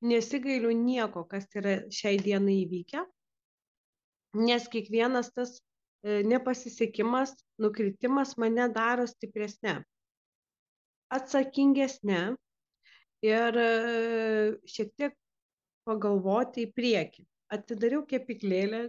nesigailiu 0.06 0.74
nieko, 0.76 1.24
kas 1.30 1.48
yra 1.56 1.78
šiai 1.94 2.18
dienai 2.22 2.60
įvykę, 2.66 3.06
nes 4.42 4.68
kiekvienas 4.74 5.32
tas 5.38 5.56
nepasisekimas, 6.06 7.34
nukritimas 7.62 8.36
mane 8.42 8.68
daro 8.74 9.06
stipresnė, 9.10 9.80
atsakingesnė 11.16 12.22
ir 13.26 13.58
e, 13.62 13.70
šiek 14.70 14.92
tiek 15.00 15.16
pagalvoti 15.86 16.66
į 16.66 16.74
priekį. 16.78 17.26
Atidariau 17.56 18.04
kepiklėlę, 18.10 18.88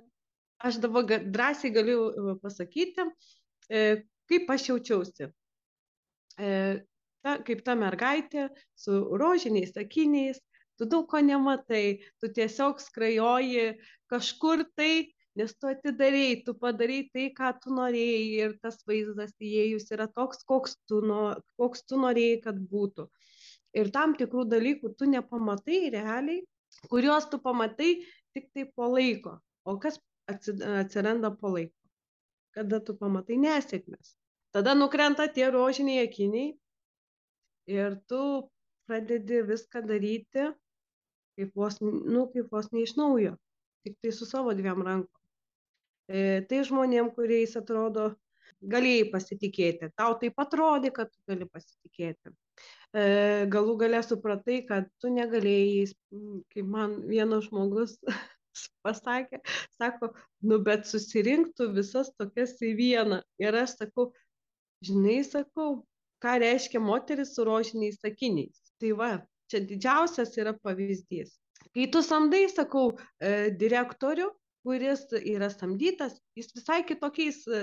aš 0.65 0.81
dabar 0.85 1.09
drąsiai 1.25 1.73
galiu 1.73 1.99
e, 2.09 2.37
pasakyti, 2.43 3.09
kaip 4.31 4.53
aš 4.53 4.71
jaučiausi. 4.71 5.31
Ta, 6.37 7.33
kaip 7.43 7.63
ta 7.67 7.75
mergaitė 7.75 8.51
su 8.79 9.01
rožiniais 9.19 9.73
akiniais, 9.81 10.39
tu 10.79 10.87
daug 10.87 11.09
ko 11.11 11.19
nematai, 11.25 12.05
tu 12.21 12.29
tiesiog 12.31 12.79
skrajoji 12.85 13.73
kažkur 14.13 14.67
tai 14.77 15.16
nes 15.37 15.53
tu 15.61 15.69
atidarei, 15.71 16.43
tu 16.45 16.55
padarei 16.59 17.07
tai, 17.13 17.29
ką 17.37 17.53
tu 17.63 17.75
norėjai 17.77 18.25
ir 18.41 18.57
tas 18.63 18.79
vaizdas 18.89 19.35
įėjus 19.43 19.91
yra 19.97 20.09
toks, 20.09 20.43
koks 20.49 20.77
tu, 20.89 21.01
no, 21.11 21.37
koks 21.61 21.85
tu 21.89 22.01
norėjai, 22.01 22.41
kad 22.49 22.61
būtų. 22.73 23.09
Ir 23.77 23.93
tam 23.93 24.17
tikrų 24.17 24.47
dalykų 24.49 24.95
tu 24.97 25.09
nepamatai 25.13 25.81
realiai, 25.95 26.43
kuriuos 26.93 27.29
tu 27.33 27.41
pamatai 27.43 27.91
tik 28.37 28.51
tai 28.55 28.67
po 28.73 28.89
laiko. 28.95 29.37
O 29.69 29.77
kas 29.83 30.01
atsiranda 30.31 31.33
po 31.37 31.53
laiko? 31.57 31.77
Kada 32.57 32.81
tu 32.81 32.97
pamatai 32.97 33.37
nesėkmės. 33.43 34.15
Tada 34.57 34.73
nukrenta 34.75 35.27
tie 35.29 35.51
rožiniai 35.53 36.07
akiniai 36.07 36.55
ir 37.69 37.99
tu 38.09 38.23
pradedi 38.89 39.43
viską 39.45 39.83
daryti 39.85 40.47
kaip 41.37 41.53
vos, 41.55 41.77
nu, 41.83 42.25
kaip 42.33 42.49
vos 42.53 42.71
ne 42.73 42.83
iš 42.87 42.97
naujo, 42.97 43.37
tik 43.85 43.99
tai 44.03 44.13
su 44.19 44.29
savo 44.29 44.55
dviem 44.57 44.83
rankom. 44.87 45.26
E, 46.07 46.43
tai 46.49 46.63
žmonėm, 46.67 47.11
kuriais 47.15 47.57
atrodo 47.59 48.13
galėjai 48.63 49.09
pasitikėti. 49.13 49.91
Tau 49.99 50.15
taip 50.21 50.39
atrodė, 50.43 50.93
kad 50.95 51.11
tu 51.13 51.19
gali 51.29 51.49
pasitikėti. 51.51 52.33
E, 52.97 53.03
galų 53.53 53.77
galę 53.83 54.01
supratai, 54.07 54.63
kad 54.69 54.89
tu 55.03 55.11
negalėjai, 55.13 55.91
kaip 56.55 56.71
man 56.71 57.01
vienas 57.11 57.49
žmogus 57.51 57.99
pasakė, 58.87 59.43
sako, 59.77 60.13
nu 60.47 60.61
bet 60.65 60.87
susirinktų 60.89 61.73
visas 61.77 62.13
tokias 62.17 62.57
į 62.65 62.73
vieną. 62.79 63.21
Ir 63.43 63.59
aš 63.65 63.77
sakau, 63.83 64.11
žinai, 64.87 65.21
sakau, 65.27 65.83
ką 66.23 66.39
reiškia 66.43 66.81
moteris 66.81 67.35
su 67.37 67.45
rožiniais 67.45 68.01
sakiniais. 68.01 68.63
Tai 68.81 68.95
va, 69.01 69.11
čia 69.51 69.61
didžiausias 69.65 70.37
yra 70.41 70.55
pavyzdys. 70.63 71.37
Kai 71.77 71.91
tu 71.93 72.01
samdai, 72.05 72.47
sakau, 72.53 72.95
e, 73.21 73.51
direktorių, 73.61 74.31
kuris 74.67 75.05
yra 75.23 75.47
samdytas, 75.53 76.19
jis 76.35 76.51
visai 76.57 76.81
kitokiais 76.87 77.45
e, 77.47 77.61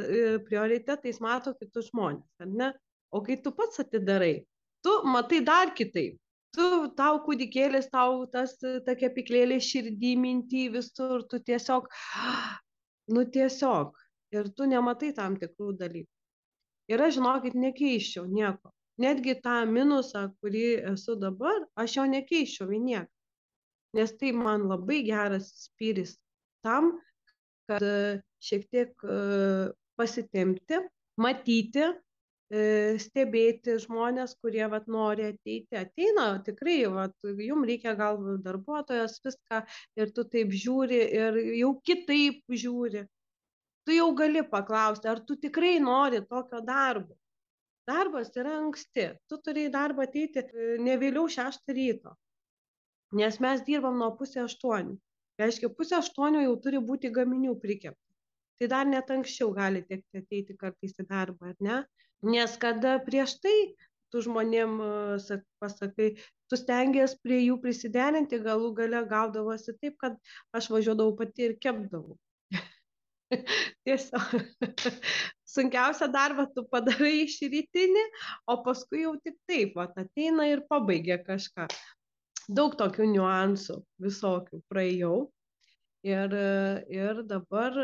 prioritetais 0.48 1.20
mato 1.24 1.52
kitus 1.60 1.90
žmonės, 1.92 2.30
ar 2.40 2.52
ne? 2.62 2.70
O 3.12 3.20
kai 3.26 3.36
tu 3.44 3.52
pats 3.52 3.82
atidarai, 3.84 4.38
tu 4.86 4.94
matai 5.12 5.42
dar 5.44 5.74
kitaip. 5.76 6.16
Tu, 6.54 6.66
tau 6.98 7.18
kūdikėlis, 7.26 7.90
tau 7.90 8.28
tas, 8.30 8.54
ta 8.86 8.94
kepiklėlė 8.96 9.58
širdį, 9.68 10.12
mintį 10.22 10.68
visur, 10.76 11.24
tu 11.30 11.40
tiesiog, 11.42 11.88
nu 13.16 13.24
tiesiog, 13.36 13.98
ir 14.38 14.52
tu 14.58 14.68
nematai 14.70 15.12
tam 15.18 15.38
tikrų 15.42 15.74
dalykų. 15.80 16.10
Ir 16.94 17.02
aš, 17.02 17.18
žinokit, 17.18 17.58
nekeiščiau 17.58 18.28
nieko. 18.30 18.70
Netgi 19.02 19.34
tą 19.42 19.64
minusą, 19.66 20.28
kurį 20.44 20.66
esu 20.94 21.18
dabar, 21.18 21.64
aš 21.84 21.98
jo 21.98 22.06
nekeiščiau 22.12 22.70
į 22.70 22.82
nieką. 22.86 23.10
Nes 23.98 24.14
tai 24.20 24.32
man 24.38 24.68
labai 24.70 25.02
geras 25.06 25.50
spyris 25.66 26.16
tam, 26.64 26.94
kad 27.70 27.84
e, 27.84 28.22
šiek 28.44 28.66
tiek 28.72 29.06
e, 29.06 29.18
pasitempti, 30.00 30.80
matyti, 31.22 31.86
e, 32.54 32.64
stebėti 33.02 33.78
žmonės, 33.86 34.36
kurie 34.44 34.66
vat, 34.72 34.88
nori 34.92 35.30
ateiti. 35.32 35.78
Ateina 35.80 36.28
tikrai, 36.46 36.80
vat, 36.92 37.16
jums 37.24 37.70
reikia 37.70 37.96
gal 38.00 38.20
darbuotojas 38.46 39.20
viską 39.26 39.64
ir 40.00 40.14
tu 40.16 40.28
taip 40.36 40.54
žiūri 40.54 41.02
ir 41.20 41.42
jau 41.60 41.74
kitaip 41.86 42.56
žiūri. 42.64 43.06
Tu 43.84 43.98
jau 43.98 44.14
gali 44.16 44.46
paklausti, 44.48 45.10
ar 45.12 45.20
tu 45.28 45.36
tikrai 45.36 45.76
nori 45.84 46.24
tokio 46.24 46.62
darbo. 46.64 47.18
Darbas 47.84 48.30
yra 48.40 48.54
anksti. 48.62 49.10
Tu 49.28 49.38
turi 49.44 49.66
į 49.68 49.72
darbą 49.74 50.06
ateiti 50.08 50.46
ne 50.80 50.94
vėliau 51.02 51.28
šeštą 51.28 51.76
ryto. 51.76 52.14
Nes 53.20 53.42
mes 53.44 53.60
dirbam 53.68 54.00
nuo 54.00 54.14
pusė 54.16 54.46
aštuonių 54.46 54.96
reiškia 55.44 55.70
pusę 55.78 56.00
aštuonių 56.00 56.48
jau 56.48 56.58
turi 56.66 56.82
būti 56.92 57.12
gaminių 57.14 57.56
prikepta. 57.62 58.02
Tai 58.60 58.70
dar 58.72 58.88
net 58.88 59.10
anksčiau 59.12 59.52
gali 59.56 59.82
tekti 59.84 60.22
ateiti 60.22 60.56
kartais 60.60 60.94
į 61.02 61.08
darbą, 61.10 61.52
ar 61.54 61.58
ne? 61.68 61.80
Nes 62.24 62.54
kada 62.62 62.96
prieš 63.04 63.40
tai 63.44 63.56
tu 64.14 64.22
žmonėm 64.22 64.78
pasakai, 65.62 66.14
tu 66.48 66.60
stengiasi 66.60 67.18
prie 67.26 67.40
jų 67.48 67.58
prisiderinti, 67.64 68.40
galų 68.46 68.70
gale 68.78 69.02
gaudavosi 69.10 69.74
taip, 69.82 69.98
kad 70.04 70.20
aš 70.54 70.70
važiuodavau 70.70 71.16
pati 71.18 71.48
ir 71.50 71.56
kepdavau. 71.66 72.20
Tiesiog 73.88 74.36
sunkiausią 75.56 76.12
darbą 76.14 76.46
tu 76.54 76.64
padarai 76.70 77.24
iš 77.24 77.40
rytinį, 77.56 78.06
o 78.54 78.60
paskui 78.68 79.02
jau 79.08 79.16
tik 79.26 79.40
taip, 79.50 79.74
va, 79.82 79.90
ateina 80.06 80.48
ir 80.52 80.62
pabaigia 80.70 81.18
kažką 81.26 81.68
daug 82.50 82.76
tokių 82.80 83.08
niuansų 83.14 83.80
visokių 84.04 84.62
praėjau. 84.72 85.18
Ir, 86.04 86.34
ir 86.92 87.22
dabar, 87.28 87.78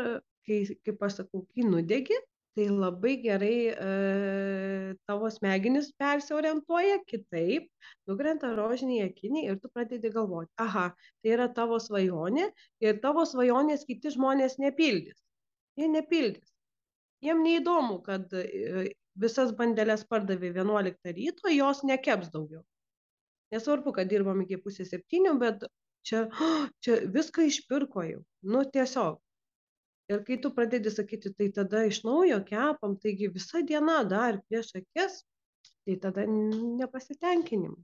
kai, 0.44 0.58
kaip 0.84 1.06
aš 1.06 1.22
sakau, 1.22 1.46
kai 1.54 1.64
nudegi, 1.64 2.18
tai 2.54 2.66
labai 2.68 3.14
gerai 3.22 3.56
e, 3.70 4.94
tavo 5.08 5.30
smegenis 5.30 5.92
persiorientuoja 6.00 6.98
kitaip, 7.06 7.68
nukrenta 8.10 8.50
rožiniai 8.58 9.06
akiniai 9.08 9.52
ir 9.52 9.60
tu 9.62 9.70
pradedi 9.72 10.10
galvoti, 10.12 10.50
aha, 10.60 10.90
tai 11.22 11.34
yra 11.36 11.48
tavo 11.54 11.78
svajonė 11.80 12.50
ir 12.84 12.98
tavo 13.04 13.24
svajonės 13.24 13.86
kiti 13.88 14.12
žmonės 14.16 14.58
nepildys. 14.60 15.22
Jie 15.78 15.88
nepildys. 15.88 16.50
Jiem 17.24 17.44
neįdomu, 17.44 18.00
kad 18.04 18.32
e, 18.34 18.90
visas 19.20 19.54
bandelės 19.56 20.04
pardavė 20.08 20.52
11 20.56 21.16
ryto, 21.16 21.48
jos 21.54 21.84
nekeps 21.86 22.32
daugiau. 22.34 22.64
Nesvarbu, 23.54 23.94
kad 23.96 24.10
dirbam 24.10 24.42
iki 24.44 24.60
pusės 24.62 24.92
septynių, 24.94 25.34
bet 25.40 25.64
čia, 26.06 26.26
oh, 26.28 26.68
čia 26.84 27.00
viską 27.16 27.48
išpirko 27.50 28.06
jau. 28.06 28.22
Nu, 28.46 28.62
tiesiog. 28.76 29.18
Ir 30.10 30.24
kai 30.26 30.40
tu 30.42 30.50
pradedi 30.54 30.90
sakyti, 30.90 31.30
tai 31.38 31.50
tada 31.54 31.84
iš 31.86 32.00
naujo 32.02 32.40
kepam, 32.46 32.96
taigi 32.98 33.28
visa 33.30 33.62
diena 33.66 34.00
dar 34.02 34.40
prieš 34.48 34.72
akis, 34.80 35.20
tai 35.86 35.96
tada 36.02 36.24
nepasitenkinim. 36.26 37.76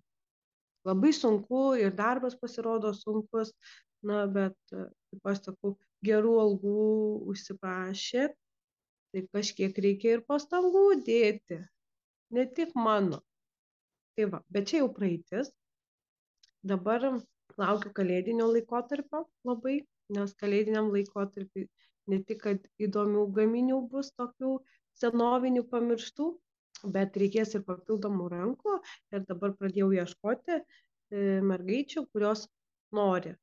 Labai 0.87 1.13
sunku 1.15 1.61
ir 1.79 1.95
darbas 1.99 2.35
pasirodo 2.39 2.93
sunkus, 2.95 3.53
na, 4.07 4.25
bet, 4.31 4.59
kaip 4.71 5.31
aš 5.31 5.45
sakau, 5.49 5.77
gerų 6.07 6.35
algų 6.43 6.83
užsiprašė, 7.33 8.27
tai 9.15 9.23
kažkiek 9.33 9.79
reikia 9.87 10.19
ir 10.19 10.27
pastangų 10.27 10.85
dėti. 11.07 11.63
Ne 12.35 12.47
tik 12.59 12.75
mano. 12.75 13.23
Tai 14.17 14.27
va, 14.33 14.41
bet 14.49 14.71
čia 14.71 14.83
jau 14.83 14.93
praeitis. 14.97 15.51
Dabar 16.67 17.03
laukiu 17.61 17.91
kalėdinio 17.97 18.47
laikotarpio 18.53 19.27
labai, 19.49 19.77
nes 20.17 20.33
kalėdiniam 20.41 20.89
laikotarpiu 20.95 21.67
ne 22.13 22.19
tik, 22.29 22.41
kad 22.47 22.67
įdomių 22.87 23.27
gaminių 23.37 23.81
bus 23.93 24.13
tokių 24.21 24.53
senovinių 25.01 25.65
pamirštų, 25.73 26.29
bet 26.95 27.19
reikės 27.23 27.57
ir 27.59 27.65
papildomų 27.67 28.29
rankų. 28.33 28.77
Ir 29.13 29.27
dabar 29.29 29.55
pradėjau 29.61 29.91
ieškoti 29.99 30.55
e, 30.57 30.63
mergaičių, 31.51 32.07
kurios 32.13 32.47
nori. 32.97 33.35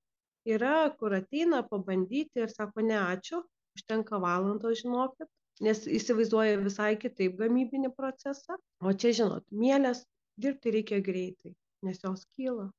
Yra, 0.50 0.90
kur 1.00 1.16
ateina 1.20 1.62
pabandyti 1.68 2.44
ir 2.44 2.52
sako, 2.52 2.84
ne 2.90 2.98
ačiū, 3.00 3.44
užtenka 3.78 4.20
valandos, 4.26 4.82
žinokit, 4.82 5.30
nes 5.64 5.86
įsivaizduoja 6.00 6.58
visai 6.66 6.96
kitaip 7.00 7.38
gamybinį 7.40 7.94
procesą. 7.96 8.58
O 8.84 8.92
čia, 8.92 9.14
žinot, 9.22 9.46
mielės 9.64 10.04
dirbti 10.40 10.74
reikia 10.74 11.02
greitai, 11.04 11.54
nes 11.86 12.02
jos 12.04 12.26
kyla. 12.36 12.70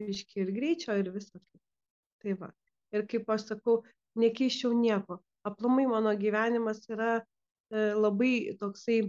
Iški 0.00 0.44
ir 0.44 0.52
greičio, 0.56 0.94
ir 0.96 1.10
visą 1.12 1.38
tai. 1.38 1.60
Tai 2.20 2.36
va. 2.40 2.50
Ir 2.96 3.04
kaip 3.10 3.28
aš 3.30 3.50
sakau, 3.50 3.80
nekeiščiau 4.20 4.72
nieko. 4.76 5.20
Aplamai 5.46 5.86
mano 5.88 6.12
gyvenimas 6.18 6.82
yra 6.90 7.20
e, 7.20 7.92
labai 7.96 8.56
toksai 8.60 9.02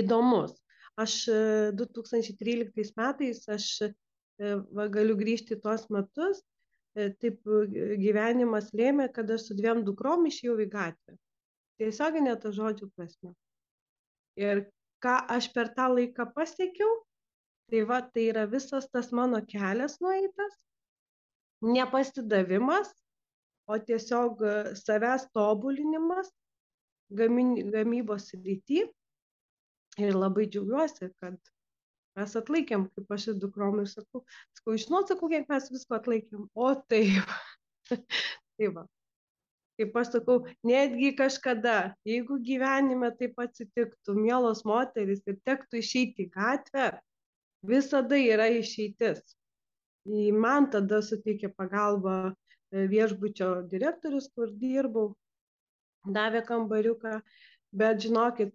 įdomus. 0.00 0.56
Aš 1.00 1.16
e, 1.30 1.40
2013 1.78 2.94
metais, 2.98 3.42
aš 3.48 3.68
e, 3.86 3.92
va, 4.76 4.86
galiu 4.92 5.16
grįžti 5.18 5.58
tuos 5.62 5.86
metus, 5.94 6.42
e, 6.94 7.10
taip 7.22 7.46
e, 7.46 7.62
gyvenimas 8.02 8.70
lėmė, 8.76 9.08
kad 9.14 9.30
aš 9.30 9.48
su 9.48 9.58
dviem 9.58 9.84
dukrom 9.86 10.26
išėjau 10.30 10.58
į 10.66 10.68
gatvę. 10.74 11.16
Tiesioginė 11.80 12.36
ta 12.42 12.52
žodžių 12.52 12.90
prasme. 12.94 13.32
Ir 14.40 14.66
ką 15.04 15.16
aš 15.36 15.50
per 15.54 15.70
tą 15.76 15.88
laiką 15.94 16.26
pasiekiau, 16.36 16.90
tai 17.70 17.84
va, 17.88 18.00
tai 18.02 18.26
yra 18.32 18.46
visas 18.50 18.88
tas 18.92 19.12
mano 19.16 19.40
kelias 19.52 19.98
nueitas, 20.04 20.56
nepasidavimas, 21.64 22.90
o 23.70 23.78
tiesiog 23.78 24.42
savęs 24.80 25.28
tobulinimas 25.36 26.32
gamybos 27.10 28.30
rytį. 28.34 28.84
Ir 30.00 30.16
labai 30.16 30.46
džiaugiuosi, 30.48 31.10
kad 31.20 31.50
mes 32.18 32.36
atlaikėm, 32.38 32.86
kaip 32.94 33.12
aš 33.16 33.26
ir 33.32 33.40
dukrom 33.42 33.82
ir 33.82 33.90
sakau, 33.90 34.22
sakau, 34.56 34.76
žinot, 34.84 35.10
sakau, 35.10 35.28
kiek 35.32 35.50
mes 35.50 35.68
visko 35.74 35.98
atlaikėm. 35.98 36.46
O 36.54 36.70
taip. 36.90 37.34
tai 38.56 38.70
va. 38.76 38.86
Kaip 39.80 39.94
aš 39.96 40.10
sakau, 40.12 40.36
netgi 40.66 41.14
kažkada, 41.16 41.94
jeigu 42.04 42.36
gyvenime 42.44 43.08
taip 43.16 43.38
atsitiktų, 43.40 44.16
mielos 44.18 44.60
moteris, 44.68 45.22
ir 45.24 45.38
tektų 45.48 45.80
išeiti 45.80 46.26
į 46.26 46.32
gatvę, 46.34 46.90
visada 47.64 48.18
yra 48.20 48.50
išeitis. 48.52 49.22
Man 50.36 50.68
tada 50.72 51.00
suteikė 51.04 51.48
pagalbą 51.56 52.16
e, 52.28 52.84
viešbučio 52.92 53.50
direktorius, 53.72 54.28
kur 54.36 54.52
dirbau, 54.52 55.14
davė 56.04 56.44
kambariuką, 56.44 57.18
bet 57.72 58.04
žinokit, 58.04 58.52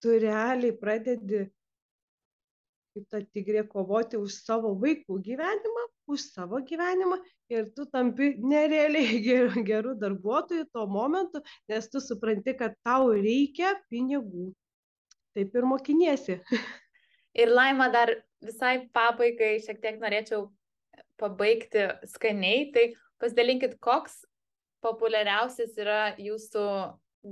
tu 0.00 0.16
realiai 0.16 0.72
pradedi 0.76 1.46
kaip 2.92 3.08
ta 3.08 3.20
tigrė 3.34 3.64
kovoti 3.68 4.18
už 4.20 4.34
savo 4.44 4.74
vaikų 4.80 5.18
gyvenimą, 5.24 5.84
už 6.14 6.24
savo 6.32 6.60
gyvenimą 6.68 7.18
ir 7.52 7.68
tu 7.76 7.86
tampi 7.90 8.32
nerealiai 8.38 9.20
geru, 9.28 9.64
geru 9.66 9.94
darbuotoju 9.98 10.68
tuo 10.72 10.86
momentu, 10.86 11.42
nes 11.68 11.88
tu 11.90 12.00
supranti, 12.00 12.56
kad 12.58 12.76
tau 12.86 13.12
reikia 13.16 13.74
pinigų. 13.92 14.50
Taip 15.32 15.54
ir 15.56 15.68
mokiniesi. 15.68 16.40
Ir 17.32 17.48
laima 17.48 17.86
dar 17.88 18.10
visai 18.44 18.90
pabaigai 18.92 19.54
šiek 19.64 19.78
tiek 19.80 19.94
norėčiau 20.02 20.50
pabaigti 21.16 21.86
skaniai, 22.12 22.66
tai 22.74 22.82
pasidalinkit, 23.22 23.78
koks 23.80 24.18
populiariausias 24.84 25.78
yra 25.80 26.02
jūsų 26.20 26.66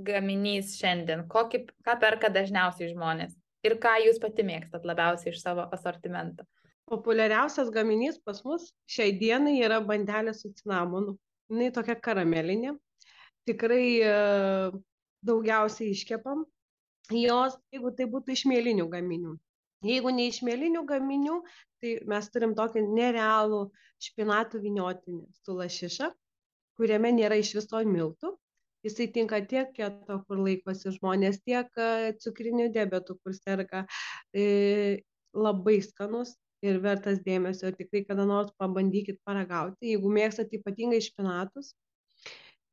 gaminys 0.07 0.73
šiandien, 0.79 1.27
Kokį, 1.29 1.65
ką 1.85 1.97
perka 2.01 2.31
dažniausiai 2.33 2.89
žmonės 2.93 3.35
ir 3.67 3.77
ką 3.81 3.97
jūs 4.07 4.19
pati 4.23 4.45
mėgstat 4.47 4.87
labiausiai 4.87 5.33
iš 5.33 5.41
savo 5.43 5.67
asortimento. 5.75 6.47
Populiariausias 6.89 7.69
gaminys 7.71 8.17
pas 8.25 8.41
mus 8.43 8.71
šiai 8.89 9.13
dienai 9.19 9.59
yra 9.63 9.79
bandelė 9.83 10.33
su 10.35 10.51
cinamonu. 10.57 11.17
Jis 11.51 11.75
tokia 11.75 11.97
karamelinė. 11.99 12.73
Tikrai 13.47 13.85
e, 14.05 14.15
daugiausiai 15.25 15.91
iškepam 15.91 16.45
jos, 17.11 17.57
jeigu 17.73 17.91
tai 17.97 18.07
būtų 18.11 18.35
iš 18.35 18.45
mėlinių 18.49 18.87
gaminių. 18.91 19.35
Jeigu 19.85 20.13
ne 20.13 20.27
iš 20.29 20.41
mėlinių 20.45 20.83
gaminių, 20.87 21.39
tai 21.81 21.95
mes 22.07 22.29
turim 22.33 22.53
tokį 22.57 22.83
nerealų 22.85 23.63
špinatų 24.01 24.61
viniotinį 24.61 25.25
su 25.41 25.55
lašiša, 25.57 26.11
kuriame 26.77 27.11
nėra 27.17 27.39
iš 27.41 27.55
viso 27.57 27.81
miltų. 27.85 28.35
Jisai 28.85 29.11
tinka 29.13 29.37
tiek 29.45 29.73
keto, 29.75 30.21
kur 30.25 30.39
laikosi 30.41 30.93
žmonės, 30.95 31.41
tiek 31.45 31.67
e, 31.77 32.13
cukriniu 32.21 32.69
diabetu, 32.73 33.17
kur 33.21 33.35
serga. 33.37 33.83
E, 34.33 35.01
labai 35.37 35.77
skanus 35.85 36.33
ir 36.65 36.79
vertas 36.83 37.19
dėmesio. 37.25 37.71
Ir 37.71 37.77
tikrai 37.79 38.03
kada 38.07 38.25
nors 38.29 38.53
pabandykit 38.61 39.21
paragauti, 39.27 39.91
jeigu 39.93 40.13
mėgstat 40.13 40.53
ypatingai 40.57 41.01
špinatus. 41.03 41.73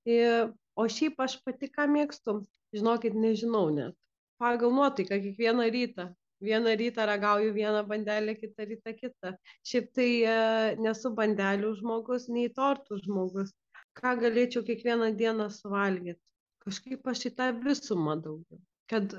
Ir, 0.08 0.52
o 0.78 0.86
šiaip 0.88 1.18
aš 1.20 1.40
pati 1.44 1.68
ką 1.72 1.88
mėgstu, 1.92 2.40
žinokit, 2.76 3.16
nežinau 3.16 3.68
net. 3.74 3.96
Pagal 4.38 4.72
nuotaiką 4.72 5.18
kiekvieną 5.24 5.66
rytą 5.74 6.12
vieną 6.40 6.76
rytą 6.76 7.06
ragauju 7.06 7.54
vieną 7.54 7.82
bandelę, 7.86 8.36
kitą 8.36 8.64
rytą 8.64 8.94
kitą. 8.94 9.32
Šiaip 9.66 9.92
tai 9.92 10.10
e, 10.22 10.36
nesu 10.78 11.10
bandelių 11.10 11.72
žmogus, 11.80 12.28
nei 12.28 12.50
tortų 12.54 13.00
žmogus. 13.04 13.50
Ką 13.98 14.14
galėčiau 14.22 14.62
kiekvieną 14.68 15.10
dieną 15.18 15.48
suvalgyti? 15.50 16.20
Kažkaip 16.62 17.06
aš 17.10 17.24
į 17.30 17.34
tą 17.38 17.48
visumą 17.64 18.14
daugiau. 18.22 18.60
Kad 18.90 19.14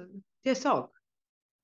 tiesiog, 0.48 0.88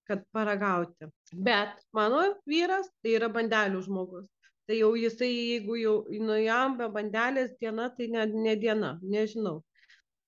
kad 0.08 0.24
paragauti. 0.36 1.10
Bet 1.34 1.76
mano 1.94 2.24
vyras 2.50 2.90
tai 3.04 3.16
yra 3.20 3.30
bandelių 3.34 3.84
žmogus. 3.86 4.30
Tai 4.66 4.80
jau 4.80 4.96
jisai, 4.98 5.30
jeigu 5.30 5.78
jau 5.78 5.96
nu 6.26 6.40
jam 6.42 6.78
be 6.78 6.88
bandelės 6.90 7.54
diena, 7.62 7.92
tai 7.94 8.08
ne, 8.10 8.26
ne 8.34 8.56
diena, 8.58 8.96
nežinau. 9.02 9.60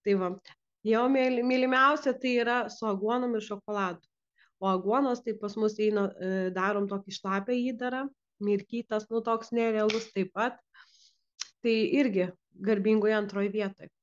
Tai 0.05 0.13
va, 0.21 0.29
jo 0.85 1.07
mylimiausia 1.09 2.13
tai 2.21 2.35
yra 2.43 2.59
su 2.69 2.85
aguonom 2.85 3.33
ir 3.35 3.45
šokoladu 3.47 4.05
o 4.59 4.67
aguonos 4.67 5.21
tai 5.23 5.33
pas 5.33 5.55
mus 5.57 5.77
eina 5.79 6.07
e, 6.09 6.29
darom 6.53 6.87
tokį 6.89 7.13
šlapią 7.19 7.57
įdarą 7.73 8.05
mirkytas 8.43 9.07
nu 9.11 9.21
toks 9.25 9.53
nerealus 9.53 10.09
taip 10.13 10.33
pat 10.33 10.57
tai 11.65 11.75
irgi 11.99 12.29
garbingoje 12.69 13.17
antroje 13.17 13.53
vietoje 13.53 13.93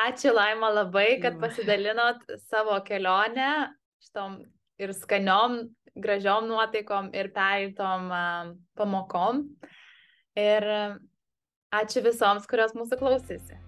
Ačiū 0.00 0.30
Laima 0.32 0.68
labai, 0.70 1.18
kad 1.20 1.34
pasidalinot 1.42 2.22
savo 2.46 2.76
kelionę 2.86 3.74
šitom 4.00 4.38
ir 4.80 4.94
skaniom, 4.96 5.60
gražiom 6.00 6.48
nuotaikom 6.48 7.10
ir 7.16 7.30
pereitom 7.34 8.08
pamokom. 8.78 9.44
Ir 10.38 10.66
ačiū 11.74 12.02
visoms, 12.06 12.48
kurios 12.50 12.72
mūsų 12.78 12.98
klausėsi. 13.00 13.58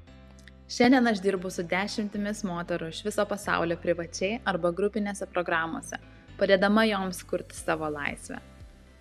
Šiandien 0.72 1.10
aš 1.10 1.20
dirbu 1.20 1.50
su 1.52 1.66
dešimtimis 1.68 2.40
moterų 2.48 2.88
iš 2.94 3.02
viso 3.04 3.26
pasaulio 3.28 3.76
privačiai 3.82 4.38
arba 4.48 4.72
grupinėse 4.72 5.28
programuose 5.28 5.98
padėdama 6.42 6.82
joms 6.88 7.20
kurti 7.28 7.54
savo 7.54 7.86
laisvę, 7.92 8.40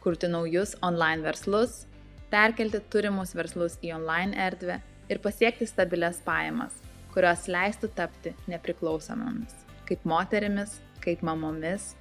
kurti 0.03 0.29
naujus 0.29 0.75
online 0.85 1.23
verslus, 1.25 1.85
perkelti 2.29 2.81
turimus 2.93 3.33
verslus 3.37 3.79
į 3.81 3.95
online 3.95 4.37
erdvę 4.45 4.77
ir 5.09 5.21
pasiekti 5.23 5.65
stabilias 5.65 6.21
pajamas, 6.25 6.75
kurios 7.15 7.47
leistų 7.51 7.91
tapti 7.97 8.35
nepriklausomomis, 8.51 9.55
kaip 9.89 10.05
moterimis, 10.07 10.77
kaip 11.01 11.23
mamomis, 11.25 11.95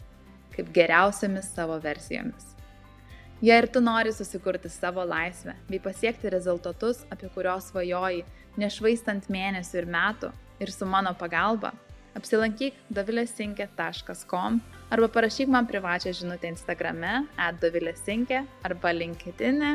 kaip 0.61 0.73
geriausiamis 0.77 1.51
savo 1.57 1.79
versijomis. 1.81 2.55
Jei 3.41 3.57
ir 3.57 3.71
tu 3.73 3.81
nori 3.81 4.13
susikurti 4.13 4.69
savo 4.69 5.05
laisvę 5.09 5.55
bei 5.71 5.81
pasiekti 5.81 6.29
rezultatus, 6.33 7.07
apie 7.09 7.31
kuriuos 7.33 7.71
svajoji, 7.71 8.27
nešvaistant 8.61 9.31
mėnesių 9.33 9.79
ir 9.81 9.87
metų 9.89 10.33
ir 10.61 10.73
su 10.75 10.85
mano 10.85 11.15
pagalba, 11.17 11.73
apsilankyk 12.19 12.77
dovilesinkė.com 12.93 14.61
arba 14.93 15.09
parašyk 15.09 15.49
man 15.49 15.71
privačią 15.71 16.13
žinutę 16.21 16.51
Instagrame 16.53 17.23
atdovilesinkė 17.39 18.45
arba 18.69 18.93
LinkedIn 18.93 19.65
e 19.65 19.73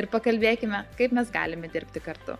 ir 0.00 0.08
pakalbėkime, 0.08 0.86
kaip 0.96 1.12
mes 1.12 1.28
galime 1.34 1.68
dirbti 1.68 2.00
kartu. 2.00 2.38